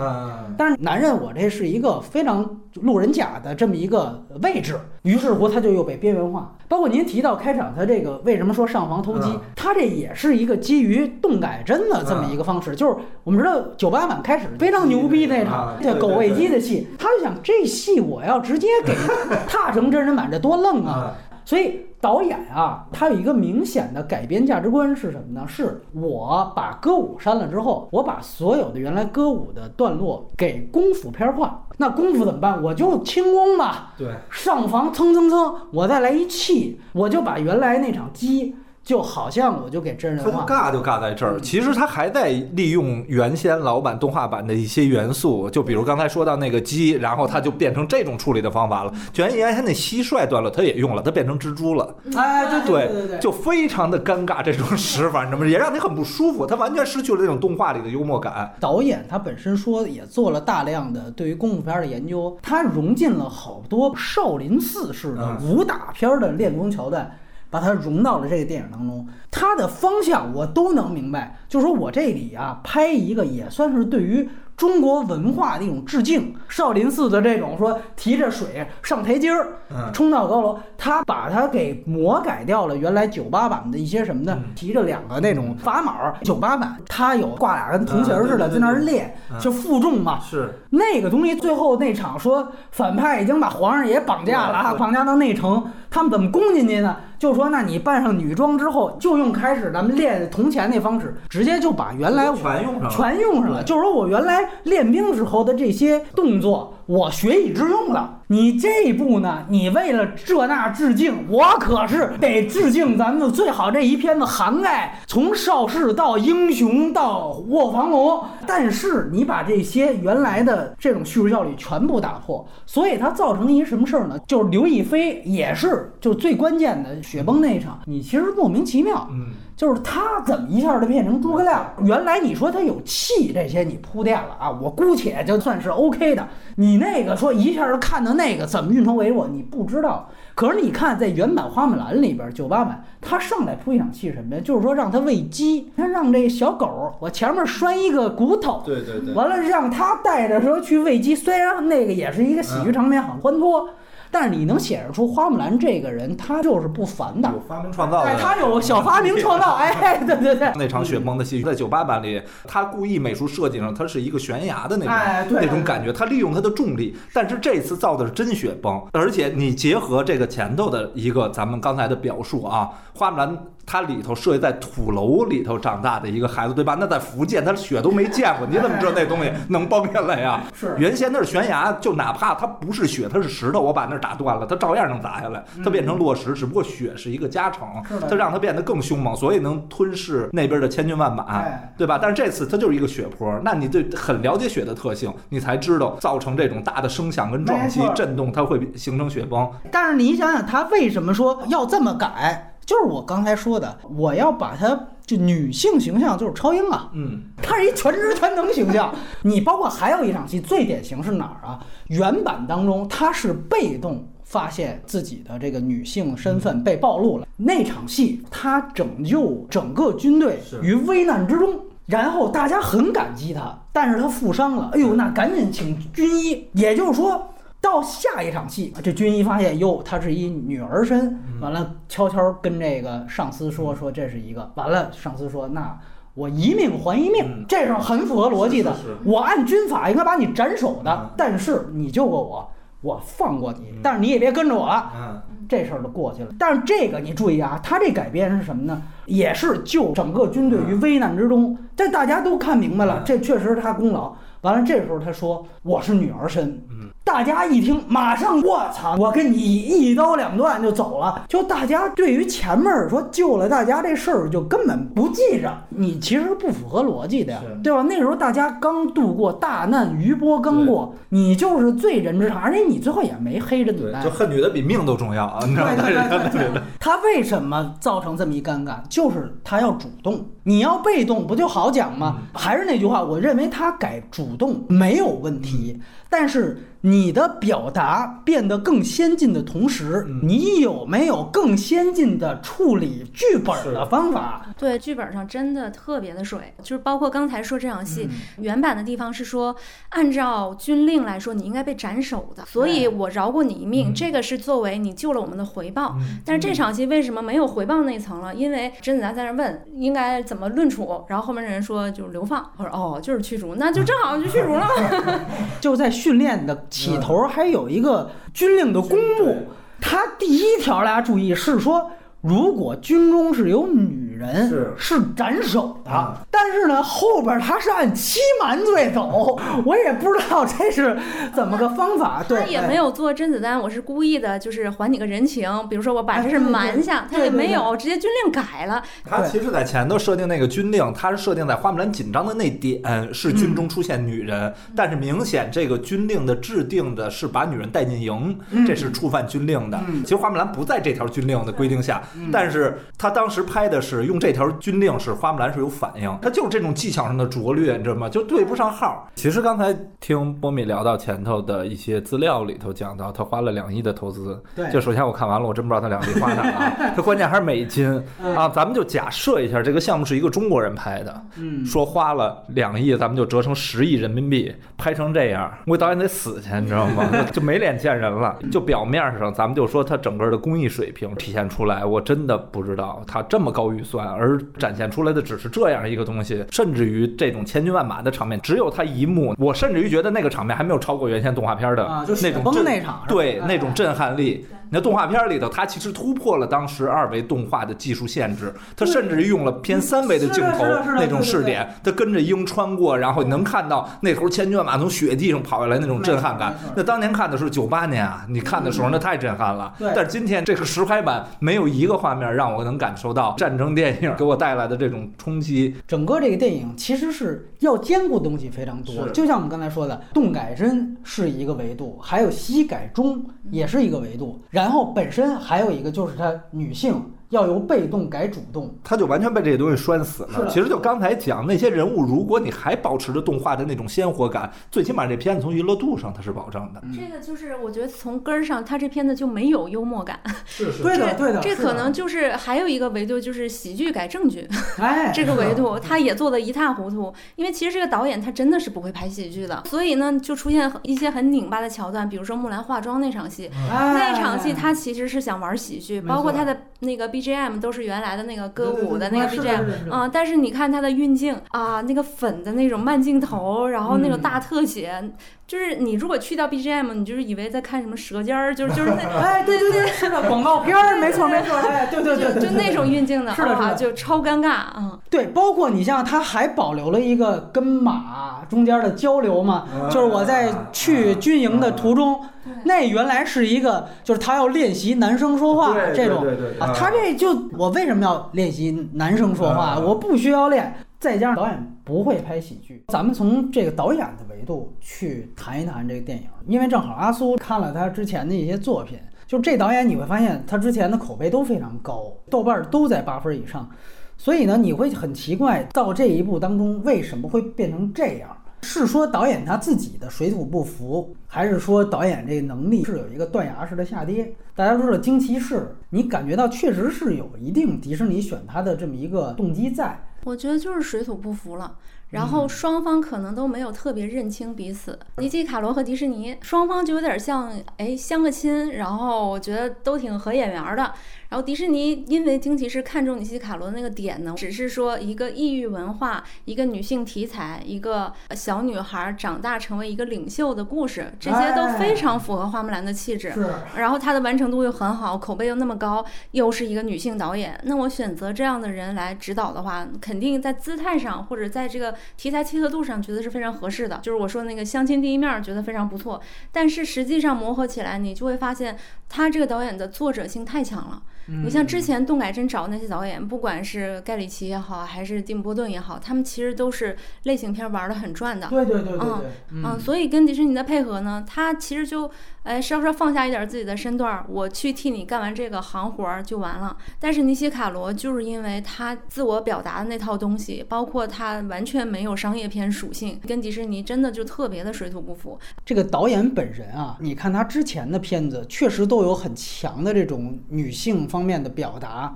[0.58, 6.54] 但是男人我这是一个非常路人甲的这么一个位置，于是乎他就又被边缘化。
[6.70, 12.76] 包括您提到开场他这个为什么说上房偷鸡，他这也是一个基于动改真的这么一个方式。
[12.76, 18.94] 就是我们知道九八版开始非常牛逼那场对狗喂鸡的戏，他就想这戏我要直接给
[19.48, 20.92] 踏成真人版，这多愣啊！
[20.92, 21.16] 啊，
[21.46, 25.48] 所以导演啊，他有一个明显的改编价值观是什么呢？
[25.48, 31.64] 是我把歌舞删了之后，我把所有的原来歌舞的段落给功夫片化。
[31.78, 32.62] 那功夫怎么办？
[32.62, 38.56] 我就轻功吧，对，上房蹭蹭蹭，我再来一气，我就把原来那场击。
[38.88, 41.38] 就好像我就给真人化，他尬就尬在这儿。
[41.42, 48.94] 其实他还在利用原先老版动画版的一些元素，就比如刚才说到那个鸡，然后他就变成这种处理的方法了。
[49.18, 51.94] 原原先那蟋蟀断了他也用了，他变成蜘蛛了。
[52.16, 55.46] 哎，对对对对，就非常的尴尬这种使法，你知道吗？
[55.46, 56.46] 也让你很不舒服。
[56.46, 58.56] 他完全失去了这种动画里的幽默感。
[58.58, 67.12] 导演他本身说也做了大量的对于功夫片的研究，他融进了好多少林寺式的武打片的练功桥段。
[67.50, 71.38] 把它融到了这个电影当中，它的方向我都能明白。
[71.48, 74.30] 就说我这里啊，拍一个也算是对于。
[74.58, 79.50] 中国文化的一种致敬，少林寺的这种说提着水上台阶儿，
[79.94, 82.76] 冲到高楼，他把它给魔改掉了。
[82.76, 90.20] 原来九八版的一些什么的，提着两个那种砝码，九八版他有挂俩跟铜钱似的在那儿练，就负重嘛。
[90.20, 96.98] 是那个东西，最后那场说反派已经把皇上也绑架了，绑架到内城，他们怎么攻进去呢？
[97.20, 103.64] 就说那你扮上女装之后，就用开始咱们练铜钱那方式，直接就把原来全用上了，全用上了。
[103.64, 104.47] 就是说我原来。
[104.64, 108.16] 练兵时候的这些动作，我学以致用了。
[108.30, 124.20] 你这一步呢，你为了这那致敬，我可是得致敬咱们最好这一片子涵盖从邵氏到英雄到卧房龙，但是你把这些原来的这种叙述效率全部打破，所以它造成一什么事儿呢？
[124.28, 129.28] 就是刘亦菲也是，就最关键的雪崩那一场，你其实莫名其妙，嗯。
[129.58, 131.66] 就是他怎么一下就变成诸葛亮？
[131.84, 136.28] 原来你说他有气，这些你铺垫了啊，我姑且就算是 OK 的。
[136.56, 140.08] 你那个说一下就看到那个怎么运筹帷幄，你不知道。
[140.36, 144.42] 可是你看在原版花木兰里边九八版，他上来铺一场戏什么呀？
[144.46, 151.16] 就是说让他喂鸡，他让这小狗我前面拴一个骨头，对对对，完了让他带着说去喂鸡。
[151.16, 153.68] 虽然那个也是一个喜剧场面，很欢脱。
[154.12, 160.52] 但是你能显示出花木兰这个人，他就是不凡的，有发明创造，哎，他有小发明创造， 哎，对对对。
[160.56, 166.96] 那场雪崩的戏在九八版里，他故意美术设计上，他是一个悬崖的那种那种感觉，他利用他的重力。
[167.14, 173.38] 但是这次造的是真雪崩，而且你结合这个前头的一个咱们刚才的表述啊，花木兰。
[173.68, 176.78] 他里头设计在土楼里头长大的一个孩子，对吧？
[176.80, 180.42] 那在福建，他雪都没见过，你怎么知道那东西能崩下来呀？
[180.54, 187.68] 是，原先那是悬崖，就哪怕它不是雪，它是石头，我把那打断了，它照样能砸下来，它变成落石，只不过雪是一个加成，
[188.10, 191.44] 它让它变得更凶猛，所以能吞噬那边的千军万马，
[191.78, 192.00] 对吧？
[192.02, 199.52] 但是这次它就是一个雪坡，那你对很了解雪的特性，你才知道造成这种大的声响跟撞击震动，它会形成雪崩。
[199.70, 202.54] 但是你想想，他为什么说要这么改？
[202.68, 208.94] 就是我刚才说的，我要把她就女性形象就是超英啊，嗯，她是一全知全能形象。
[209.24, 211.66] 你包括还有一场戏最典型是哪儿啊？
[211.88, 227.30] 原版当中她是被动发现自己的这个女性身份被暴露了，那场戏她拯救整个军队于危难之中，然后大家很感激她，但是她负伤了，哎呦，那赶紧请军医，也就是说。
[227.60, 235.78] 到下一场戏，这军医发现哟，她是一女儿身，完了悄悄跟这个上司说说这是一个，完了上司说那
[236.14, 238.76] 我一命还一命，这是很符合逻辑的。
[239.04, 242.50] 我按军法应该把你斩首的，但是你救过我，
[242.82, 245.24] 我放过你，但是你也别跟着我了。
[245.50, 246.30] 这事儿就过去了。
[246.38, 248.82] 但是这个你注意啊，他这改编是什么呢？
[249.06, 254.14] 也是救整个军队于危难之中，这大家都看明白了，这确实是他功劳。
[254.42, 256.62] 完了，这时候他说我是女儿身。
[257.08, 261.24] 大家一听，马上我操，我跟你一刀两断就走了。
[261.30, 265.50] 就大家对于前面说救了大家这事儿，就根本不记着。
[265.70, 267.82] 你其实不符合逻辑的呀，对吧？
[267.88, 274.04] 那时候大家刚度过大难，余波刚过，你就是罪人之长，而且你最后也没黑着女的。
[274.04, 275.40] 就恨女的比命都重要啊！
[275.48, 276.62] 你知道吗？
[276.78, 278.80] 他为什么造成这么一尴尬？
[278.90, 282.22] 就是他要主动，你要被动不就好讲吗？
[282.34, 285.78] 还是那句话，我认为他改主动没有问题，
[286.10, 286.64] 但是。
[286.82, 294.46] 你的表达变得更先进的同时，你有没有更先进的处理剧本的方法？
[294.58, 299.54] 对，剧本上真的特别的水，就是包括刚才说这场戏原版的地方是说，
[299.90, 305.98] 按照军令来说，你应该被斩首的，所以我饶过你一命，这个是作为你救了我们的回报。
[306.24, 308.34] 但是这场戏为什么没有回报那层了？
[308.34, 315.20] 因为甄子丹在那问应该怎么论处，然后后面的人说就是流放，我说哦，就是驱逐，那就正好就驱逐了嘛。
[315.60, 316.66] 就在训练的。
[316.70, 319.36] 起头还有一个军令的公布，
[319.82, 324.07] 他第一条大家注意是说，如果军中是有女。
[324.18, 330.98] 人是是斩首的，但是呢，后边他是按欺瞒罪走， 我也不知道这是
[331.36, 332.24] 怎么个方法。
[332.28, 335.48] 对，他也没有做甄子丹，我是故意的，就是还你个人情。
[335.70, 338.82] 比如说我把这事瞒下，他也没有，直接军令改了。
[339.06, 349.80] 他其实在前头设定那个军令，他是设定在花木兰紧张的那点是军中出现女人，但是明显这个军令的制定的是把女人带进营，这是触犯军令的。
[350.04, 352.02] 其实花木兰不在这条军令的规定下，
[352.32, 354.07] 但是他当时拍的是。
[354.08, 358.10] 用这条军令是花木兰是有反应，他就是这种技巧上的拙劣，你知道吗？
[358.10, 359.08] 就对不上号。
[359.16, 364.42] 其实刚才听波米聊到前头的一些资料里头讲到，他花了两亿的投资。
[364.56, 366.74] 对，就首先我看完了，我真不知道他两亿花哪啊？
[366.96, 367.88] 他关键还是美金
[368.36, 368.50] 啊！
[368.50, 377.06] 咱们就假设一下，这个项目是一个中国人拍的，嗯，说花了两亿，咱们就折成十亿人民币，拍成这样，我导演得死去，你知道吗？
[377.34, 378.36] 就没脸见人了。
[378.52, 383.97] 就表面上，咱们就说他整个的工艺水平体现出来，我真的不知道他这么高预算。
[384.06, 389.36] 而展现出来的只是这样一个东西，甚至于这种千军万马的场面，只有他一幕。
[389.38, 394.46] 我甚至于觉得那个场面还没有超过原先动画片的那种崩那场，对那种震撼力。
[394.70, 400.64] 那动画片里头，它其实突破了当时二维动画的技术限制，它甚至于用了偏三维的镜头
[400.96, 406.56] 那种视点，它跟着鹰穿过，然后能看到那头千军万马从雪地上跑下来那种震撼感。
[406.76, 409.74] 那当年看的是九八年啊，你看的时候那太震撼了。
[409.80, 415.76] 但是今天这个实拍版没有一个画面让我能感受到战争电影给我带来的这种冲击。
[415.88, 427.00] 整个这个电影其实是要兼顾的东西非常多，就像我们刚才说的，动改真是一个维度，还有西改中也是一个维度，然后本身还有一个就是它女性。
[427.30, 430.48] 要由被动改主动，他就完全被这些东西拴死了。
[430.50, 436.82] 其实就刚才讲那些人物，如果你还保持着动画的那种鲜活感，最起码这片子从娱乐度上它是保证的。
[436.96, 440.20] 这个就是我觉得从根儿上，他这片子就没有幽默感。
[440.46, 441.42] 是 是，对的对的。
[441.42, 444.48] 这可能就是还有一个维度，就是喜剧改正剧。
[444.78, 447.14] 哎， 这个维度他也做的一塌糊涂。
[447.36, 457.98] 因为其实这个导演他真的是不会拍喜剧的，所以呢就出现一些很拧巴的桥段，比如说木兰化妆那场戏，那场戏他其实是想玩喜剧，包括他的那个 BGM 都是原。
[457.98, 465.12] 来的那个歌舞的那个 BGM，嗯，但是你看它的运镜啊，那个粉的那种慢镜头，然后那种大特写，
[465.48, 482.22] 就是你如果去掉 BGM，你就是以为在看什么舌尖儿，就是就是那， 哎，对对对，是的，广告片儿，没错没错，哎，对对对，就那种运镜的，是的，就超尴尬，嗯，对，包括你像他还保留了一个跟马中间的交流嘛，就是我在去军营的途中。
[482.64, 486.26] 那原来是一个，就是他要练习男生说话这种
[486.60, 489.80] 啊，他这就我为什么要练习男生说话？
[489.80, 490.74] 我不需要练。
[491.00, 503.70] 再加上导演不会拍喜剧，咱们从这个导演的维度去谈一谈这个电影，因为正好阿苏看了他之前的一些作品，就这导演你会发现他之前的口碑都非常高，豆瓣都在八分以上，
[504.18, 508.36] 所以呢，你会很奇怪到这一步当中为什么会变成这样。
[508.62, 514.34] 是说导演他自己的水土不服，还是说导演这个能力是有一个断崖式的下跌？
[514.56, 520.04] 大家说的惊奇是，你感觉到确实是有一定迪士尼选他的这么一个动机在。
[520.24, 521.78] 我觉得就是水土不服了。
[522.10, 530.94] 然后双方可能都没有特别认清彼此，尼基卡罗和迪士尼双方就有点像哎相个亲，然后我觉得都挺合眼缘的。
[531.30, 543.34] 然后迪士尼因为惊奇是看中尼基卡罗那个点呢，只是说一个异域文化，一个女性题材，一个小女孩长大成为一个领袖的故事，这些都非常符合花木兰的气质。
[543.76, 551.94] 然后它的完成度又很好，口碑又那么高，又是一个女性导演，那我选择这样的人来指导的话，肯定在姿态上或者在这个。
[552.16, 556.22] 题材契合度上觉得是非常合适的，就是我说那个相亲第一面觉得非常不错，
[556.52, 561.02] 但是实际上磨合起来，你就会发现他这个导演的作者性太强了。
[561.28, 568.48] 你像之前动改真找那些导演，不管是盖里奇也好，还是蒂姆波顿也好，他们其实都是类型片玩的很转的。
[568.48, 569.08] 对对对对对。
[569.52, 572.10] 嗯嗯，所以跟迪士尼的配合呢，他其实就
[572.48, 576.76] 哎稍稍放下一点自己的身段，我去替你干完这个行活儿就完了。
[577.00, 585.38] 但是尼西卡罗就是因为他自我表达的那套东西，包括他完全没有商业片属性，跟迪士尼真的就特别的水土不服。
[585.64, 591.28] 这个导演本人啊，你看他之前的片子，确实都有很强的这种女性方。
[591.28, 592.16] 面的表达，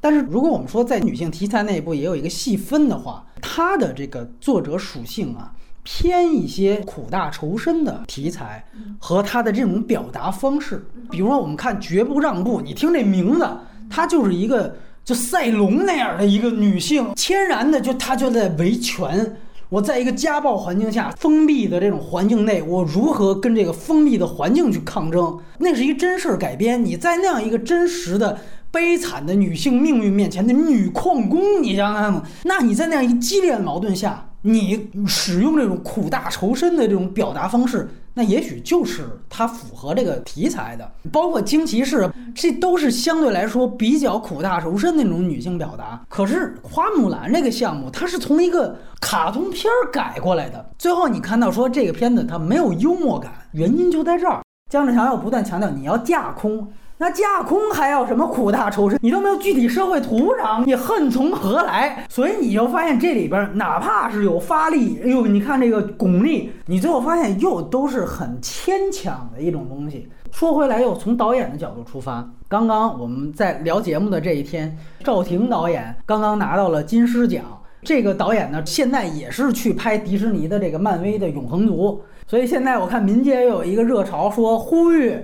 [0.00, 5.52] 但是如果我们说在女性题材内部也有一个细分的话，它的这个作者属性啊，
[5.88, 8.64] 偏一些苦大仇深的题材
[8.98, 10.84] 和他的这种表达方式。
[11.12, 13.48] 比如说，我们看《绝不让步》，你听这名字，
[13.88, 14.74] 它就是一个
[15.04, 19.36] 就赛龙那样的一个女性，天然的就她就在维权。
[19.68, 25.38] 我在一个家暴环境下封闭的这种环境内，我如何跟这个封闭的环境去抗争？
[25.58, 26.84] 那是一真事儿改编。
[26.84, 28.36] 你在那样一个真实的
[28.72, 34.28] 悲惨的女性命运面前的女矿工，你想想，那你在那样一激烈的矛盾下。
[34.46, 40.88] 你使用这种苦大仇深的这种表达方式，那也许就是它符合这个题材的。
[41.10, 46.00] 包括惊奇士，这都是相对来说比较苦大仇深的那种女性表达。
[46.08, 50.64] 可是花木兰这个项目，它是从一个卡通片儿改过来的。
[50.78, 54.42] 最后你看到说这个片子它没有幽默感，原因就在这儿。
[54.70, 56.72] 姜志强要不断强调你要架空。
[56.98, 58.98] 那架空还要什么苦大仇深？
[59.02, 62.06] 你都没有具体社会土壤，你恨从何来？
[62.08, 70.08] 所以你就发现这里边哪怕是有发力，哎呦，你看这个巩俐，你最后发现又都是很牵强的一种东西。
[70.32, 74.74] 说回来，又从导演的角度出发，刚刚我们在聊节目的这一天，
[75.04, 77.42] 赵婷导演刚刚拿到了金狮奖。
[77.82, 82.02] 这个导演呢，现在也是去拍迪士尼的这个漫威的永恒族。
[82.26, 85.18] 所以现在我看民间又有一个热潮，说呼吁。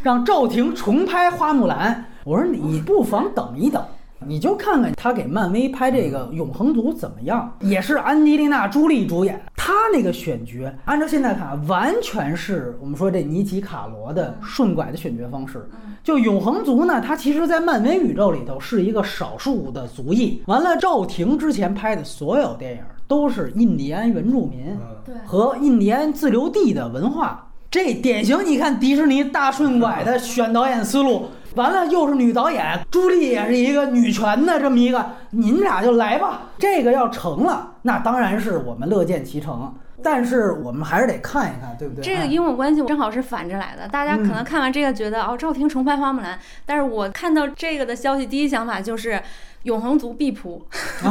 [0.00, 1.92] 让赵婷重拍《花木兰》，
[2.24, 3.84] 我说你不妨等一等，
[4.24, 9.40] 你就看看他给漫威拍这个《永恒族》怎么样，也是安吉丽娜·朱莉主演。
[9.56, 15.68] 她那个选角，按照现在看，完全是我们说这尼奇·卡罗的顺拐的选角方式。
[16.04, 20.40] 就永恒族呢，它其实，在漫威宇宙里头是一个少数的族裔。
[20.46, 24.78] 完了，赵婷之前拍的所有电影都是印第安原住民
[25.26, 28.44] 和印第安自留地的文化，这典型。
[28.44, 31.28] 你看迪士尼大顺拐的选导演思路。
[31.54, 36.42] 完了，又是女导演，朱莉也是一个女权的这么一个，您俩就来吧。
[36.58, 39.74] 这个要成了，那当然是我们乐见其成。
[40.02, 42.02] 但是我们还是得看一看，对不对？
[42.04, 43.86] 这个因果关系正好是反着来的。
[43.88, 49.20] 大家可能看完这个觉得哦，赵婷重拍花木兰，但是我看到这个的消息，第一想法就是。
[49.64, 50.64] 永恒族必扑，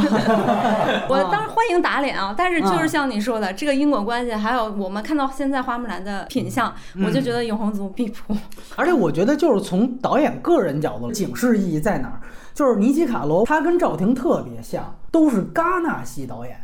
[1.10, 2.34] 我当然欢迎打脸啊！
[2.36, 6.74] 但是就是像你说的，这个因果关系，还有我们看到现在花木兰的品相，
[7.06, 8.36] 我就觉得永恒族必扑。
[8.78, 12.22] 而且我觉得就是从导演个人角度，警示意义在哪儿？
[12.58, 16.58] 就是尼基卡罗，他跟赵婷特别像，都是戛纳系导演。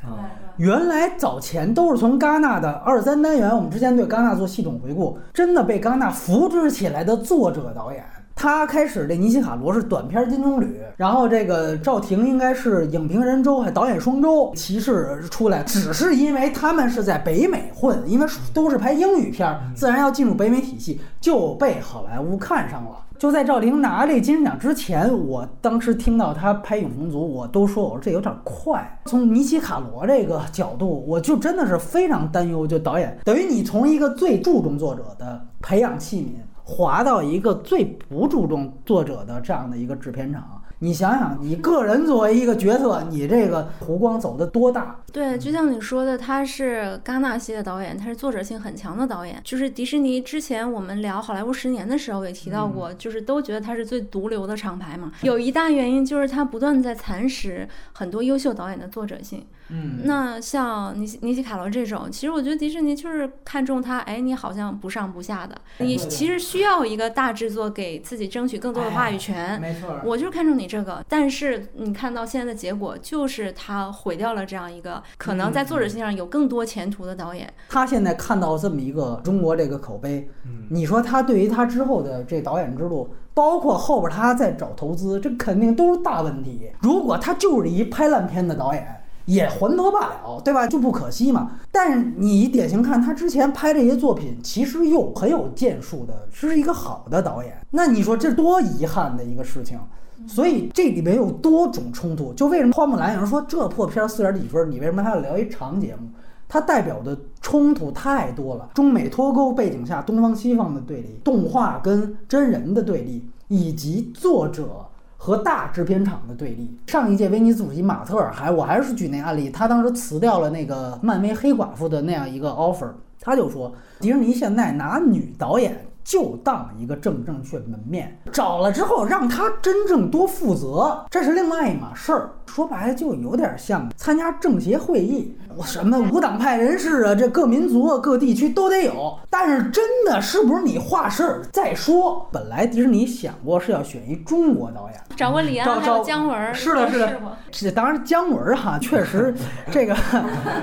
[0.57, 8.03] 原来早前都是从戛纳的二三单元，我们之前对戛纳做系统回顾，真的被戛纳扶植起来的作者导演。
[8.35, 10.67] 他开始这尼西卡罗是短片金棕榈，
[10.97, 22.97] 然后这个赵婷应该是影评人周还导演双周骑士出来，只是因为他们是在北美混，因为都是拍英语片，自然要进入北美体系，就被好莱坞看上了。
[23.23, 28.99] 就在赵婷拿这金人奖之前，我当时听到她拍《永恒族》，我都说我说这有点快。
[29.05, 32.67] 从尼西卡罗这个角度，我就真的是非常担忧。
[32.67, 36.43] 就导演等于你从一个最注重作者的培养器皿。
[36.65, 40.61] 滑到一个最不注重作者的这样的一个制片厂。
[40.83, 44.93] 你想想，你个人作为一个角色，你这个弧光走的多大？
[45.13, 49.39] 对，就像你说的，他是戛纳系的导演，他是作者性很强的导演。
[49.45, 55.09] 就是迪士尼之前我们聊好莱坞十年的时候也提到过，就是都觉得他是最毒瘤的厂牌嘛。
[55.21, 59.41] 有一大原因就是他不断在蚕食很多优秀导演的作者性。
[59.73, 69.59] 嗯，那像尼尼西卡罗这种，其实我觉得迪士尼就是看中他，哎，你好像不上不下的，你其实需要一个大制作给自己争取更多的话语权。
[69.61, 70.67] 没错，我就是看中你。
[70.73, 77.53] 这个，但是你看到现在的结果，就是他毁掉了这样一个可能在作者性上有更多前途的导演。
[77.69, 80.27] 他现在看到这么一个中国这个口碑，
[80.69, 86.71] 你说他对于他之后的这导演之路，包括后边他在找投资，这肯定都是大问题。
[86.81, 89.02] 如果他就是一拍烂片的导演。
[89.25, 90.67] 也还得罢了，对吧？
[90.67, 91.51] 就不可惜嘛。
[91.71, 97.55] 但是你典型看他之前拍这些作品，其实又很有建树的，是一个好的导演。
[97.71, 99.79] 那你说这多遗憾的一个事情。
[100.25, 102.31] 所以这里面有多种冲突。
[102.33, 106.07] 就为什么花木兰有人说这破片四点几分，你为什么还要聊一长节目？
[106.47, 108.69] 它代表的冲突太多了。
[108.73, 114.85] 中美脱钩背景下，东方西方的对立，动画跟真人的对立，以及作者。
[115.23, 116.77] 和大制片厂的对立。
[116.87, 122.89] 上一届威尼斯主席马特尔还，我还是举那案例，他当时辞掉了那个漫威黑寡妇的那样一个 offer，
[123.21, 125.87] 他就说，迪士尼现在拿女导演。
[126.03, 132.29] 就当一个正正确门面，找了之后让他真正多负责，这是另外一码事儿。
[132.53, 139.17] 说白了就有点像参加政协会议，什么无党派人士啊，这各民族啊、各地区都得有。
[139.27, 142.27] 但是真的是不是你话事儿再说？
[142.31, 147.19] 本来迪士尼想过是要选一中国导演，找过李安还有姜文，是的，是的。
[147.49, 149.33] 这当然姜文哈，确实
[149.71, 149.95] 这个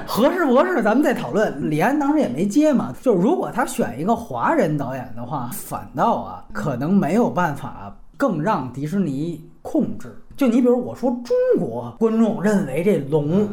[0.06, 1.68] 合适不合适，咱们再讨论。
[1.68, 2.94] 李安当时也没接嘛。
[3.02, 5.30] 就如果他选一个华人导演的话。
[5.30, 10.19] 话反倒啊，可能没有办法更让迪士尼控制。
[10.40, 13.46] 就你比如我说中国观众认为这龙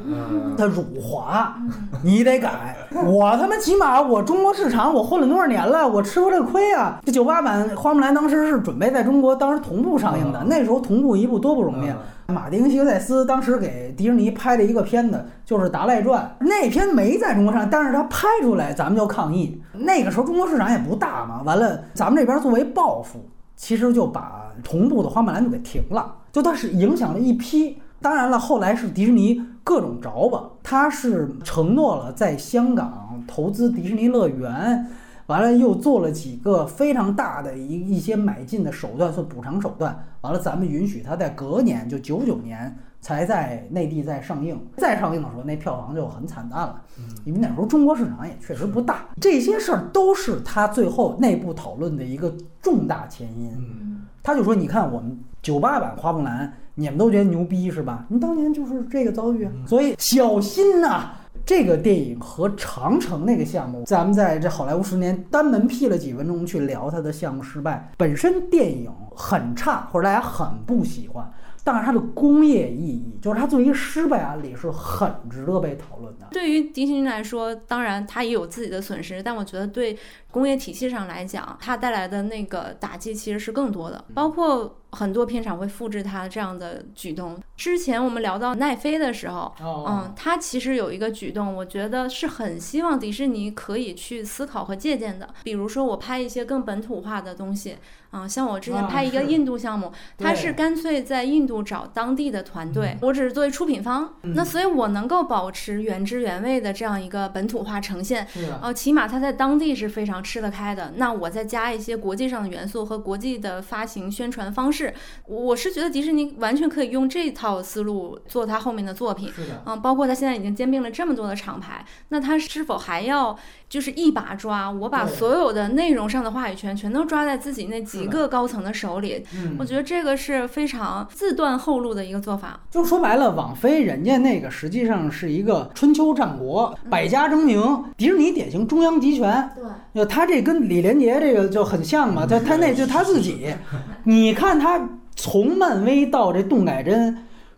[0.58, 1.54] 它辱华，
[2.02, 2.78] 你得改。
[3.06, 7.02] 我他妈起码我中国市场我混了多少年了，我吃过这个亏啊。
[7.06, 11.92] 这九八版花木兰当时是准备在中国当时同步上映的，那时候同步一部多不容易。
[12.32, 19.62] 马丁·希克塞斯当时给迪士尼拍了一个片子，就是《达赖传》，那片没在中国上，但是他拍出来，咱们就抗议。
[19.74, 23.20] 那个时候中国市场也不大嘛，完了咱们这边作为报复，
[23.58, 26.14] 其实就把同步的花木兰就给停了。
[26.38, 34.86] 就它是影响了一批，当然了，后来是迪士尼各种着吧，他是承诺了在香港投资迪士尼乐园，
[35.26, 46.80] 完了又做了几个非常大的一一些买进的手段，算补偿手段，完了咱们允许他在隔年就九九年才在内地再上映，再上映的时候那票房就很惨淡了，
[47.26, 52.32] 因为那时候中国市场也确实不大，这些事儿都是他最后内部讨论的一个
[52.62, 55.18] 重大前因，他就说你看我们。
[55.48, 58.06] 九八版花木兰，你们都觉得牛逼是吧？
[58.10, 61.12] 你当年就是这个遭遇啊，所以小心呐！
[61.46, 67.90] 这个电影和长城那个项目，咱们在这好莱坞十年单门辟了几分钟去聊它的项目失败。
[67.96, 71.26] 本身电影很差，或者大家很不喜欢，
[71.64, 76.28] 但是它的工业意义，就是它作为一个失败案例，是很值得被讨论的。
[76.32, 79.98] 对于迪士尼来说，当然它也有自己的损失，但我觉得对
[80.30, 84.76] 工业体系上来讲，它带来的那个打击其实是更多的，包括。
[84.98, 87.40] 很多片场会复制他这样的举动。
[87.58, 95.28] 之前我们聊到奈飞的时候，嗯，他其实有一个举动，我觉得是很希望迪士尼可以去思考和借鉴的。
[95.44, 97.78] 比如说，我拍一些更本土化的东西。
[98.10, 108.26] 啊，像我之前拍一个 印度项目，他是干脆在印度找当地的团队，我只是作为出品方，那所以我能够保持原汁原味的这样一个本土化呈现。
[108.62, 110.94] 呃，起码他在当地是非常吃得开的。
[110.96, 114.94] 那我再加一些国际上的元素和国际的发行宣传方式，
[115.26, 119.32] 我是觉得迪士尼完全可以用这套思路做他后面的作品。
[119.66, 123.38] 嗯，包括他现在已经兼并了这么多的厂牌，那他是否还要？
[123.70, 129.22] 就是一把抓，我把所有的内容上的话语权全都抓在自己那几个高层的手里。
[129.60, 132.58] 我觉得这个是非常自断后路的一个做法。
[132.72, 137.84] 就说白了，网飞人家那个实际上是一个春秋战国，百家争鸣。
[137.98, 139.50] 迪士尼典型中央集权。
[139.54, 142.26] 对，就他这跟李连杰这个就很像嘛。
[142.26, 143.54] 他他那就他自己，
[144.06, 144.80] 你看他
[145.14, 147.18] 从漫威到这动改真，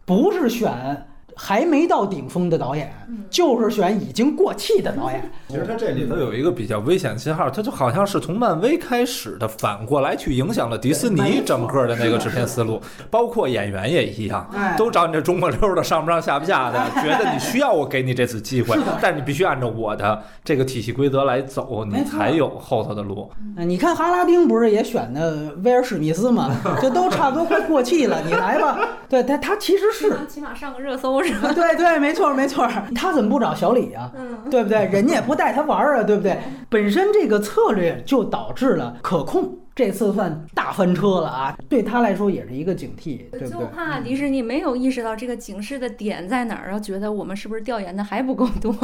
[0.09, 1.05] 不是选。
[1.41, 2.93] 还没到顶峰的导演，
[3.29, 5.31] 就是选已经过气的导演。
[5.47, 14.45] 其实他这里头有一个比较危险信号，他就好像是从漫威开始的，反过来去影响了迪士尼整个的那个制片思路， 包括演员也一样，
[14.77, 23.31] 都找你这中不溜的、上不上下不下的， 觉得你需要我给你这次机会，但你必须按照我的这个体系规则来走，你才有后头的路。
[23.55, 26.53] 你看哈拉丁不是也选的威尔史密斯吗？
[26.81, 28.77] 这都差不多快过气了，你来吧。
[29.07, 31.21] 对他，他其实是起码上个热搜。
[31.53, 34.11] 对对，没错没错，他怎么不找小李啊？
[34.49, 34.85] 对不对？
[34.85, 36.37] 人家也不带他玩儿啊，对不对？
[36.69, 39.57] 本身这个策略就导致了可控。
[39.75, 41.55] 这次算大翻车了啊！
[41.69, 43.49] 对他来说也是一个警惕，对不对？
[43.49, 48.75] 就怕迪士尼没有意识到这个警示的点在哪儿，然后觉得我们是不是调研的还不够多？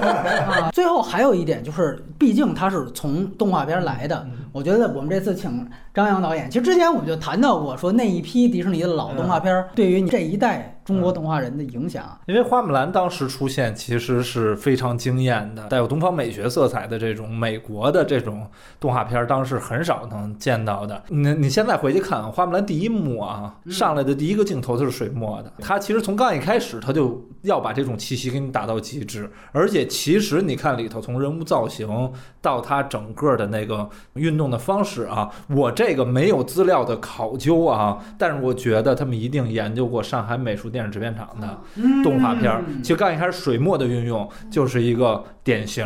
[0.74, 10.74] 最后还有一点就是，毕竟他是从动画片来的，我觉得我们这次请张扬导演，其实之前我们就谈到过，说那一批迪士尼的老动画片对于你这一代。
[10.88, 18.48] 中国动画人的影响，因为花木兰当时出现其实是非常惊艳的，带有东方美学色彩的这种美国的这种
[18.80, 21.02] 动画片，当时很少能见到的。
[21.08, 32.10] 你你现在回去看花木兰第一幕啊，上来的第一个镜头就是水墨的，它其实从刚一开始它就要把这种气息给你打到极致，而且其实你看里头从人物造型
[32.40, 40.77] 到它整个的那个运动的方式啊，我这个没有资料的考究啊，但是我觉得他们一定研究过上海美术电。
[40.78, 41.58] 电视制片厂的
[42.04, 45.84] 动画片儿，其实刚一开始水墨的运用就是一个典型。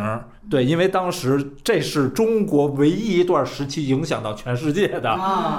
[0.50, 5.16] 对，因为当时这是中国唯一一段时期影响到全世界的，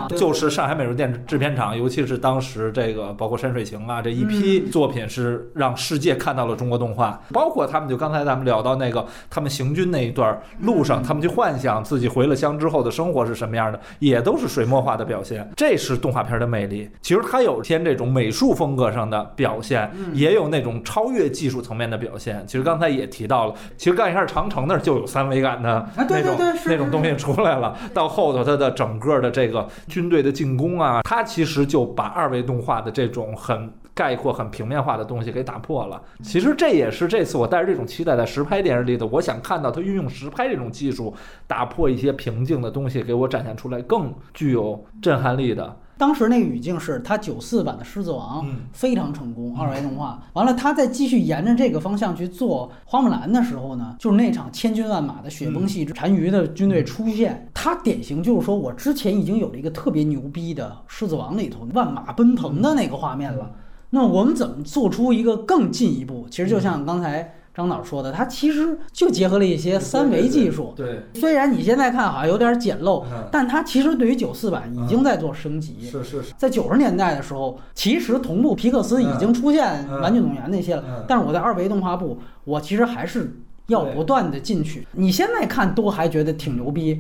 [0.10, 16.90] 就是上海美术电制片厂，尤其是当时这个包括山水情啊这一批作品是让世界看到了中国动画，包括他们就刚才咱们聊到那个他们行军那一段路上，他们去幻想自己回了乡之后的生活是什么样的，也都是水墨画的表现，这是动画片的魅力。
[17.02, 22.44] 其实它有偏这种美术风格上的表现，也有那种超越技术层面的表现。
[22.46, 24.73] 其实刚才也提到了，其实干一开始长城的。
[24.80, 36.02] 就有三维感的那种那种东西出来了，到后头它的整个的这个军队的进攻啊，它其实就把二维动画的这种很概括、很平面化的东西给打破了。
[36.24, 41.14] 其实这也是这次我带着这种期待在实拍电视里的，我想看到它运用实拍这种技术，
[41.46, 45.78] 打破一些平静的东西，给我展现出来更具有震撼力的。
[46.04, 50.22] 当时那个语境是他九四版的《狮子王》非常成功，二维动画。
[50.34, 63.50] 完了，他再继续沿着这个方向去做《花木兰》的时候呢，就是那场千军万马的雪崩戏，单于的军队出现，他典型就是说我之前已经有了一个特别牛逼的《狮子王》里头万马奔腾的那个画面了。
[63.90, 66.28] 那我们怎么做出一个更进一步？
[66.30, 67.34] 其实就像刚才。
[67.54, 70.74] 张导说的，他其实就结合了一些三维技术。
[70.76, 75.78] 对，虽然你现在看好像有点简陋，但它其实对于九四版已经在做升级。
[75.82, 76.34] 是是是。
[76.36, 83.36] 在九十年代的时候，其实同步皮克斯已经出现《玩具总动员》那些了，但是我在二维动画部，我其实还是
[83.68, 84.88] 要不断的进去。
[84.94, 87.00] 你现在看都还觉得挺牛逼。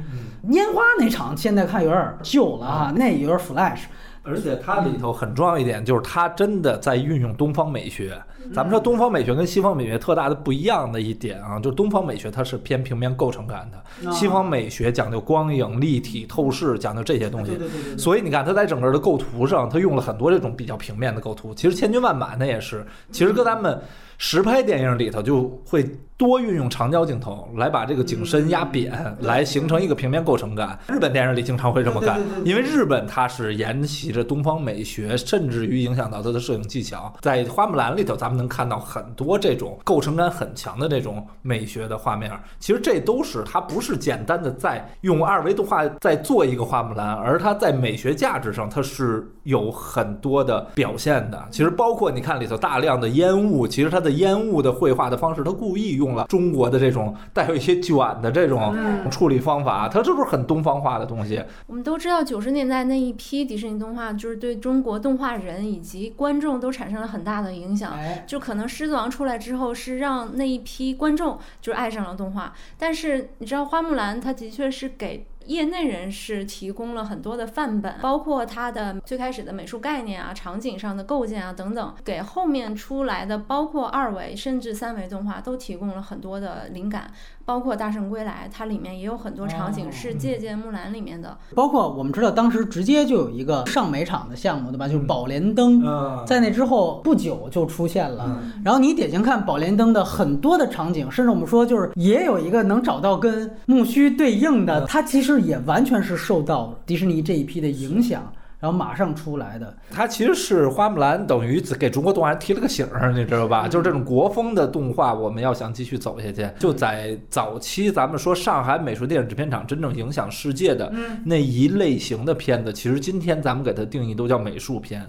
[0.49, 3.85] 烟花那场现在看有点旧了哈，那有点 flash。
[4.25, 8.17] 而且它里头很重要一点就是它真的在运用东方美学。
[8.51, 17.51] 咱们说东方美学跟西方美学特大的不一样的一点啊，就是东方美学它是偏平面构成感的，西方美学讲究光影、立体、透视，讲究这些东西。
[17.97, 21.53] 所以你看它在整个的构图上，它用了很多这种比较平面的构图。
[21.53, 23.79] 其实千军万马那也是，其实跟咱们
[24.17, 25.85] 实拍电影里头就会。
[26.15, 30.79] 多运用长焦镜头来把这个景深压扁，来形成一个平面构成感。
[30.87, 37.11] 日本电影里经常会这么干，因为日本它是沿袭着东方美学，甚至于影响到它的摄影技巧。
[37.19, 42.31] 在花木兰里头，咱们能看到很多这种构成感很强的这种美学的画面。
[42.59, 51.47] 其实这都是它不是简单的在用二维动画在做一个花木兰，而它在美学价值上它是有很多的表现的。
[51.51, 58.75] 其实包括你看里头大量的烟雾，其实它的烟雾的绘画的方式，它故意用了中国的这种带有一些卷的这种
[59.11, 61.41] 处理方法，它这不是很东方化的东西。
[61.67, 67.97] 我们都知道九十年代那一批迪士尼动画，就是对中国动画人以及观众都产生了很大的影响。
[68.25, 72.53] 就可能《狮子王》出来之后，是让那一批观众就爱上了动画。
[72.77, 75.25] 但是你知道，花木兰它的确是给。
[75.45, 87.11] 业内人士提供了很多的范本，包括它的最开始的美术概念啊、场景上的构建啊等等，给后面出来的包括二维甚至三维动画都提供了很多的灵感。
[87.45, 91.37] 包括《大圣归来》，它里面也有很多场景是借鉴《木兰》里面的。
[91.53, 94.87] 包括我们知道，当时直接就有一个上美场的项目，对吧？
[94.87, 95.83] 就是宝莲灯，
[96.25, 98.41] 在那之后不久就出现了。
[98.63, 108.31] 然后你点进看宝莲灯的很多的场景，甚至我们说就是也有一个能找到跟木须对应的，它其实也完全是受到迪士尼这一批的影响。
[108.63, 113.67] 然后马上出来的，它其实是花木兰等于给中国动画人提了个醒儿，你知道吧？
[113.67, 120.89] 就是这种国风的动画，我们要想继续走下去，就在早期，咱们说上海美术电影制片厂真正影响世界的
[121.25, 125.05] 那一类型的片子，其实今天咱们给它定义都叫美术片。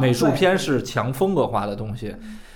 [0.00, 2.12] 美术片是强风格化的东西，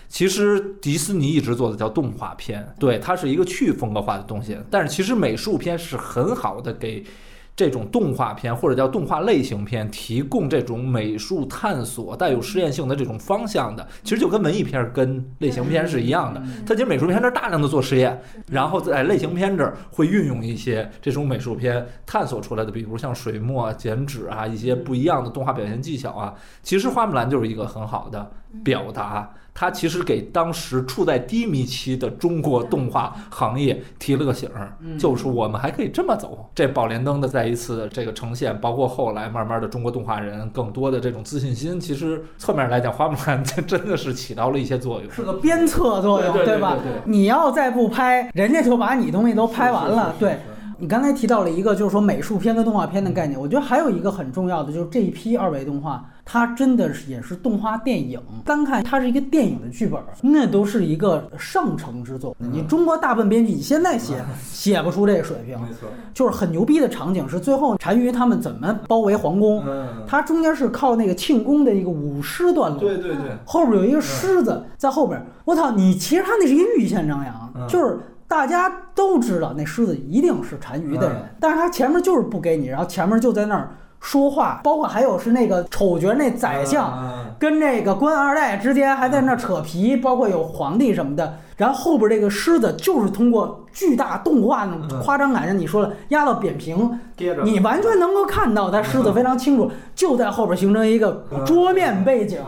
[0.08, 4.58] 其实迪士尼一直做的叫动画片，对，它是一个去风格化的东西。
[4.68, 7.04] 但是其实美术片是很好的给。
[7.60, 16.42] 这种动画片或者叫动画类型片，提供这种美术探索、带有实验性的这种方向的，其实就跟文艺片跟类型片是一样的。
[16.66, 18.18] 它其实美术片这儿大量的做实验，
[18.50, 26.32] 然后在类型片这儿会运用一些这种美术片探索出来的，比如像水墨、剪纸啊，一些不一样的动画表现技巧啊。
[26.62, 28.30] 其实花木兰就是一个很好的
[28.64, 29.30] 表达。
[29.52, 36.48] 他其实给当时处在低迷期的中国动画行业提了个醒儿，就是我们还可以这么走。
[36.54, 46.76] 这宝莲灯的再一次这个呈现，包括后来慢慢的中国动画人更多的这种自信心，其实侧面来讲，花木兰真的是起到了一些作用，是个鞭策作用，对吧？
[47.04, 50.14] 你要再不拍，人家就把你东西都拍完了。
[50.18, 50.38] 对
[50.78, 56.02] 你刚才提到了一个，就是说美术片跟动画片的概念，我觉得还有一个很重要的，就是这一批二维动画。
[56.32, 62.36] 它真的是也是动画电影，单看它是一个电影的剧本，那都是一个上乘之作。
[62.38, 64.14] 你中国大部分编剧，你现在写
[64.48, 65.60] 写不出这个水平。
[65.60, 69.60] 没错，就是很牛逼的场景是最后单于他们怎么包围皇宫，
[70.06, 72.78] 它中间是靠那个庆功的一个舞狮段落。
[72.78, 75.20] 对对对，后边有一个狮子在后边。
[75.44, 77.98] 我操，你其实他那是一个预先张扬，就是
[78.28, 83.72] 大家都知道那狮子一定是单于的人，但是他前面就是不给你，然后前面就在那儿。
[84.00, 86.98] 说话，包括还有是那个丑角那宰相，
[87.38, 91.38] 跟那个官二代之间还在那扯皮，包括有皇帝什么的。
[91.56, 96.98] 然后后边这个狮子就是通过巨大动画那种夸张感，像你说的压到扁平，
[97.44, 102.40] 你完全能够看到它狮子非常清楚，就在后边形成一个桌面背景。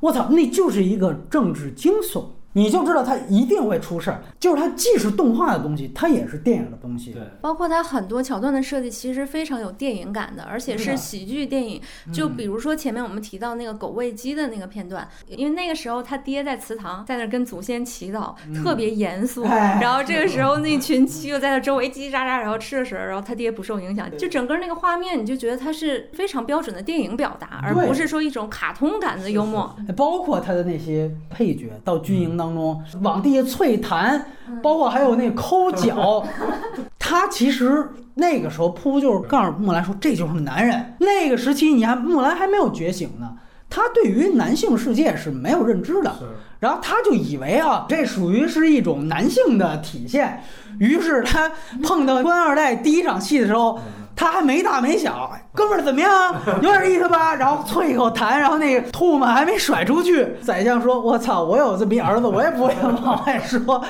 [0.00, 2.24] 我操，那就是一个政治惊悚。
[2.54, 7.12] 你就知道它一定会出事儿，就是它既是动画的东西，它也是电影的东西。
[7.12, 11.80] 对，包括它很多桥段的设计，其实非常有电影感的，而且是喜剧电影。
[12.12, 19.44] 就比如说前面我们提到那个狗喂鸡的那个片段，因为那个时候他爹在祠堂，在那跟祖先祈祷，特别严肃。
[19.44, 24.10] 然后这个时候那群鸡又在那周围叽叽喳喳，然后吃着食儿，然后他爹不受影响。
[24.18, 29.74] 就整个那个画面，你就觉得它是非常标准的电影表达，而不是说一种卡通感的幽默。
[29.96, 32.41] 包括他的那些配角到军营。
[32.42, 34.20] 当中往地下啐痰，
[34.60, 36.26] 包括还有那抠脚，
[36.98, 40.94] 他其实那个时候扑就是告诉木兰说这就是男人。
[40.98, 43.34] 那个时期你还木兰还没有觉醒呢，
[43.70, 46.12] 他对于男性世界是没有认知的，
[46.58, 50.42] 然后他就以为啊这属于是一种男性的体现，
[50.80, 51.52] 于是他
[51.82, 53.78] 碰到官二代第一场戏的时候。
[54.14, 56.34] 他还没大没小，哥们儿怎么样？
[56.62, 57.34] 有点意思吧？
[57.34, 60.36] 然后啐一口痰，然后那个唾沫还没甩出去。
[60.42, 63.82] 宰相说：“我操，我有这么一儿子，我也不会往外说。”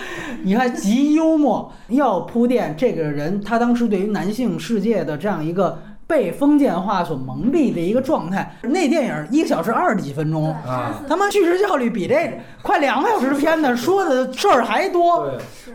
[0.43, 5.79] 你看，极幽默，要铺垫这个人他当时对于男性世界的这样一个。
[6.13, 8.55] 被封建化所蒙蔽的一个状态。
[8.65, 10.55] 那电影一个小时二十几分钟，
[11.09, 15.27] 他妈叙事效率比这快两个小时的片子说的事儿还多。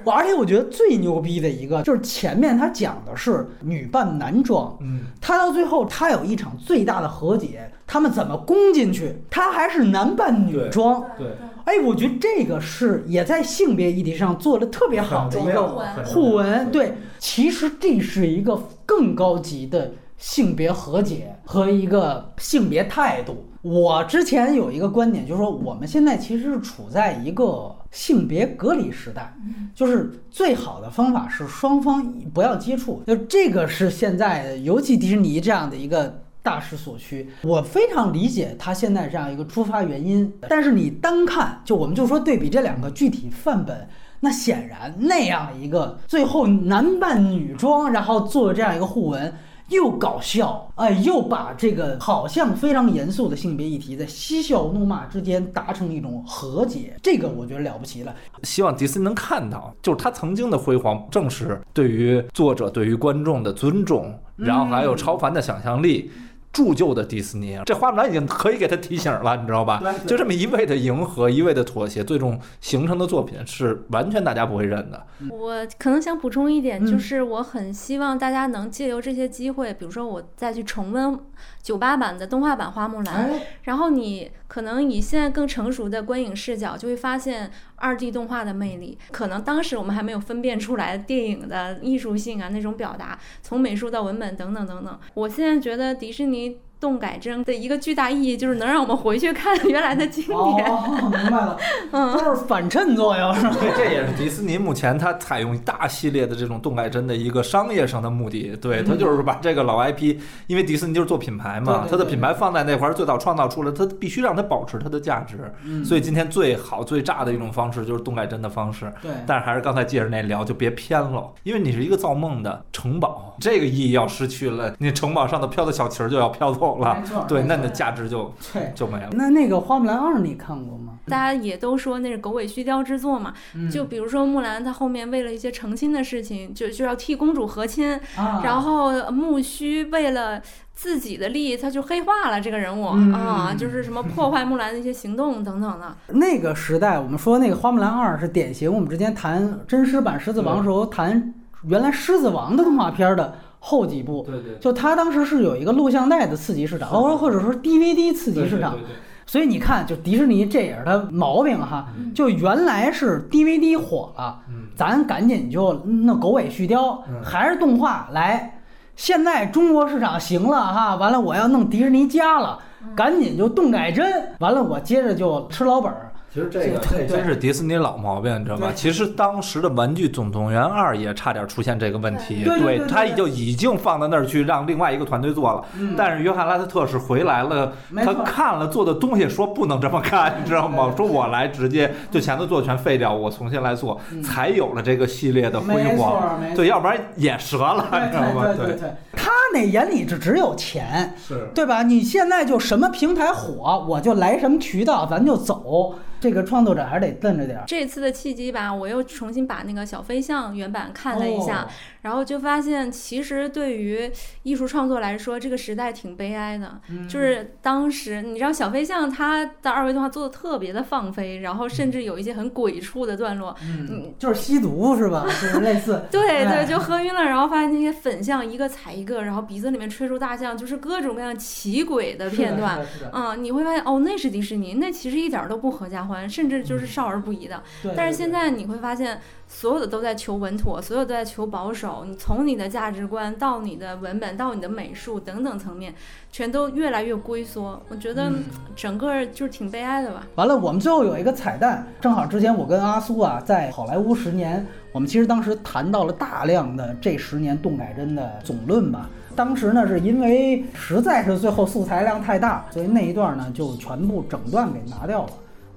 [0.04, 9.16] 我而且我觉得最牛逼的一个就是前面他讲的是女扮男装，嗯，他到最后他有一场最大的和解，他们怎么攻进去？
[9.32, 11.30] 他还是男扮女装，对。
[11.66, 15.68] 哎，我觉得这个是也在性别议题上做的特别好的一个
[16.06, 16.72] 互文。
[16.72, 23.46] 对，其实这是一个更高级的性别和解和一个性别态度。
[23.62, 29.34] 我之前有一个观点，就是说我们现在其实是处在一个性别隔离时代，
[29.74, 33.02] 就是最好的方法是双方不要接触。
[33.08, 36.22] 就这个是现在，尤其迪士尼这样的一个。
[36.44, 40.32] 大势所趋，我非常理解他现在这样一个出发原因。
[40.48, 43.86] 但是你单看，就我们就说对比这两个具体范本，
[44.22, 49.34] 那显然那样一个最后男扮女装，然后做这样一个互文，
[49.70, 58.16] 又搞笑，哎，又把这个好像非常严肃的性别议题，在嬉笑怒骂之间达成一种和解，这个我觉得了不起了。
[58.44, 66.12] 希望迪斯尼能看到，就是他曾经的辉煌，正是对于作者、对于观众的尊重，然后还有超凡的想象力。
[66.58, 69.80] 铸就的迪士尼，这花木兰已经可以给他提醒了，你知道吧？
[70.08, 75.06] 就这么一味的迎合，一味的妥协，最终形成的作品是完全大家不会认的。
[75.30, 81.20] 我可能想补充一点，就是我很希望大家能借由这些机会，比如说我再去重温
[81.62, 83.30] 九八版的动画版花木兰，
[83.62, 88.98] 然后你可能以现在更成熟的观影视角，就会发现二 D 动画的魅力。
[89.12, 95.00] 可能当时我们还没有分辨出来电影的艺术性啊，那种表达，从美术到文本等等等等。
[95.14, 96.60] 我现在觉得迪士尼。
[96.80, 100.36] 动改帧的一个巨大意义就是能让我们回去看原来的经典。
[100.36, 101.58] 哦，明白了，
[101.92, 103.56] 嗯，就是反衬作用，是吧？
[103.60, 108.56] 对，这也是迪士尼目前它采用大系列的这种动改真的一个商业上的目的。
[108.62, 115.52] 对，它就是把这个老 IP，因为迪士尼就是做品牌嘛，它的品牌放在那块儿，最早创造出来，它必须让它保持它的价值。
[115.66, 115.84] 嗯。
[115.84, 118.94] 所以今天最好最炸的一种方式就是动改真的方式。
[119.02, 119.12] 对。
[119.26, 126.67] 但是还是刚才接着那聊，就别偏了，因为你是一个造梦的城堡，这个意义要失去了，你城堡上的飘的小旗儿就要飘走。
[126.76, 128.34] 了，对，那你的价值就
[128.76, 129.10] 就没了。
[129.14, 130.94] 那那个花木兰二你看过吗？
[131.08, 133.34] 大家也都说那是狗尾续貂之作嘛。
[133.72, 137.98] 就比如说木兰，她后面为了一些成亲的事情，就就要替公主和亲，
[138.44, 140.42] 然后木须为了
[140.74, 145.96] 自己的利益，他就黑化了这个人物啊，就是什么破坏木兰的一些行动等等的。
[146.08, 148.72] 那个时代，我们说那个花木兰二是典型。
[148.72, 151.34] 我们之前谈真实版狮子王时候谈
[151.64, 153.34] 原来狮子王的动画片的。
[153.68, 158.78] 后几部，对对，就他当时是有一个录像带的刺激市场，或者或者说 DVD 刺激市场，
[159.26, 164.40] 所以你看，就迪士尼这也是它毛病哈，就原来是 DVD 火了，
[164.74, 168.62] 咱赶紧就弄狗尾续貂，还是动画来，
[168.96, 172.58] 现在中国市场行了哈，完了我要弄迪士尼家了，
[172.96, 174.06] 赶紧就动改帧，
[174.40, 176.07] 完了我接着就吃老本儿。
[176.34, 178.72] 其实这个真是迪士尼老毛病，你知道吗？
[178.76, 185.66] 其实当时的《玩具总动员二》也差点出现这个问题，对，他就已经放到那儿去让另外一个团队做了。
[185.98, 187.72] 但是约翰拉斯特是回来了，
[188.04, 190.94] 他看了做的东西，说不能这么干，你知道吗？
[190.96, 196.40] 说我来直接就前头做全废掉，我重新来做，才有了这个系列的辉煌。
[196.56, 198.46] 对，要不然也折了，你知道吗？
[198.54, 201.82] 对对对，他那眼里只只有钱，是对吧？
[201.84, 205.96] 你现在就什么平台火，我就来什么渠道，咱就走。
[206.20, 207.64] 这个创作者还是得瞪着点儿。
[207.68, 211.68] 这次的契机吧，我又重新把那个小飞象原版看了一下，
[212.08, 214.10] 然后就发现，其实对于
[214.44, 216.80] 艺术创作来说，这个时代挺悲哀的。
[217.10, 223.54] 就是当时，你知道小飞象它的二维动画做的特别的放飞，然后甚至有一些很鬼畜的段落。
[223.62, 225.26] 嗯，就是吸毒是吧？
[225.26, 226.02] 就是类似。
[226.10, 232.80] 对对，就喝晕了，然后发现那些粉象一个踩一个，然后鼻子里面吹出大象，就是各种各样奇诡的片段。
[233.12, 236.30] 嗯，你会发现哦，那是迪士尼，那其实一点都不合家欢。
[236.30, 237.64] 甚至就是少儿不宜的，
[237.96, 242.04] 但是现在你会发现，所有的都在求稳妥，所有都在求保守。
[242.06, 245.94] 你从你的价值观到你的文本到你的美术等等层面，
[246.32, 247.82] 全都越来越龟缩。
[247.88, 248.32] 我觉得
[248.76, 250.28] 整个就是挺悲哀的吧。
[250.36, 259.10] 完了，我们最后有一个彩蛋，正好之前我跟阿苏啊在好莱坞十年，我们其实当时谈到了大量的这十年动改帧的总论吧。
[259.36, 265.30] 当时呢，是因为实在是最后素材量太大，所以那一段呢就全部整段给拿掉了。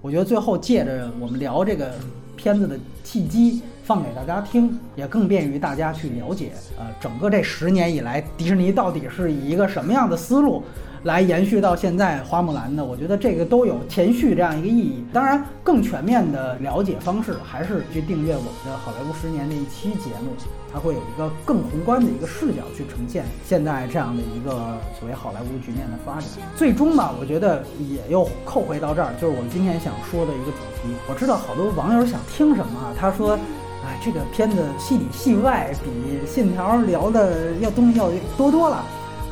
[0.02, 1.92] 我觉得最后借着我们聊这个
[2.40, 10.64] 片子的契机，放给大家听，也更便于大家去了解，呃，整个这十年以来，迪士尼到底是以一个什么样的思路
[11.04, 15.04] 来延续到现在花木兰的，我觉得这个都有前续这样一个意义。
[15.12, 20.32] 当然，更全面的了解方式还是去订阅我们的《好莱坞十年》那一期节目，
[20.72, 26.24] 它会有一个更宏观的一个视角去呈现现在这样的一个所谓好莱坞局面的发展。
[26.56, 30.94] 最终呢，我觉得也又扣回到这儿，就是我们今天想说的一个主题。
[31.08, 33.38] 我知道好多网友想听什么，他说。
[33.82, 38.84] 哎，这个片子戏里戏外比《信条》聊的要东西要多多了，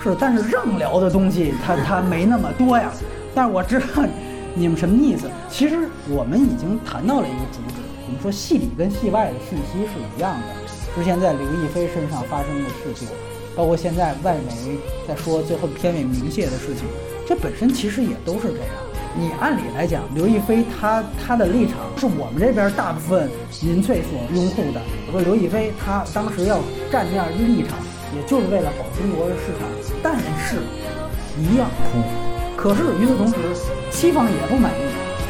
[0.03, 2.93] 是，但是让聊的东西它它没那么多呀。
[3.35, 3.87] 但是我知道
[4.55, 5.29] 你们什么意思。
[5.51, 10.47] 其实我们已经谈到了一个主旨，我们说戏里跟戏外的信息是一样的。
[10.95, 13.09] 之前在刘亦菲身上发生的事情，
[13.55, 16.85] 包括现在外媒在说最后片尾明谢的事情，
[17.27, 18.67] 这本身其实也都是这样。
[19.17, 23.29] 你按理来讲，刘亦菲她她的立场是我们这边大部分
[23.63, 24.81] 民粹所拥护的。
[25.09, 26.61] 我说刘亦菲她当时要
[26.93, 27.79] 站这样一立场，
[28.15, 29.67] 也就是为了保中国的市场。
[30.03, 30.63] 但是，
[31.41, 31.99] 一样哭。
[32.57, 33.35] 可是与此同时，
[33.91, 34.83] 西方也不满意，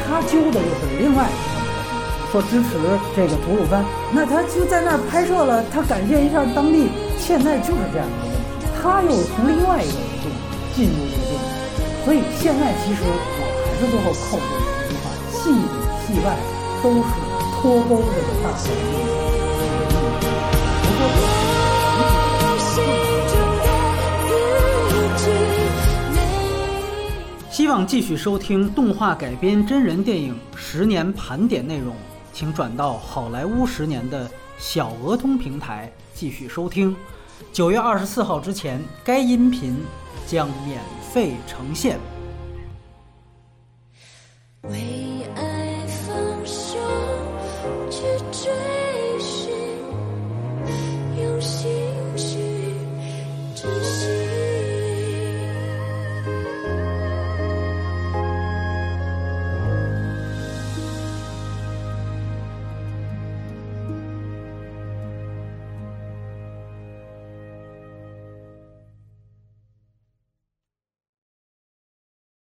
[0.05, 2.69] 他揪的就是另外一个说支持
[3.15, 3.83] 这个吐鲁番，
[4.13, 6.89] 那他就在那儿拍摄了，他感谢一下当地。
[7.17, 10.29] 现在就是这样一个问题，他又从另外一个维度
[10.75, 13.38] 进入这个电影，所以现在其实。
[13.79, 15.55] 这最后扣这一句话，戏里
[16.05, 16.35] 戏外
[16.83, 16.99] 都是
[17.61, 18.59] 脱钩这个大环
[27.49, 31.95] 希望继续收听动画改编真人电影十年盘点内容，
[32.33, 36.93] 请转到好莱坞十年的小鹅通平台继续收听。
[37.53, 39.77] 九月二十四号之前，该音频
[40.27, 40.81] 将免
[41.13, 41.97] 费呈现。
[44.63, 45.58] 为爱。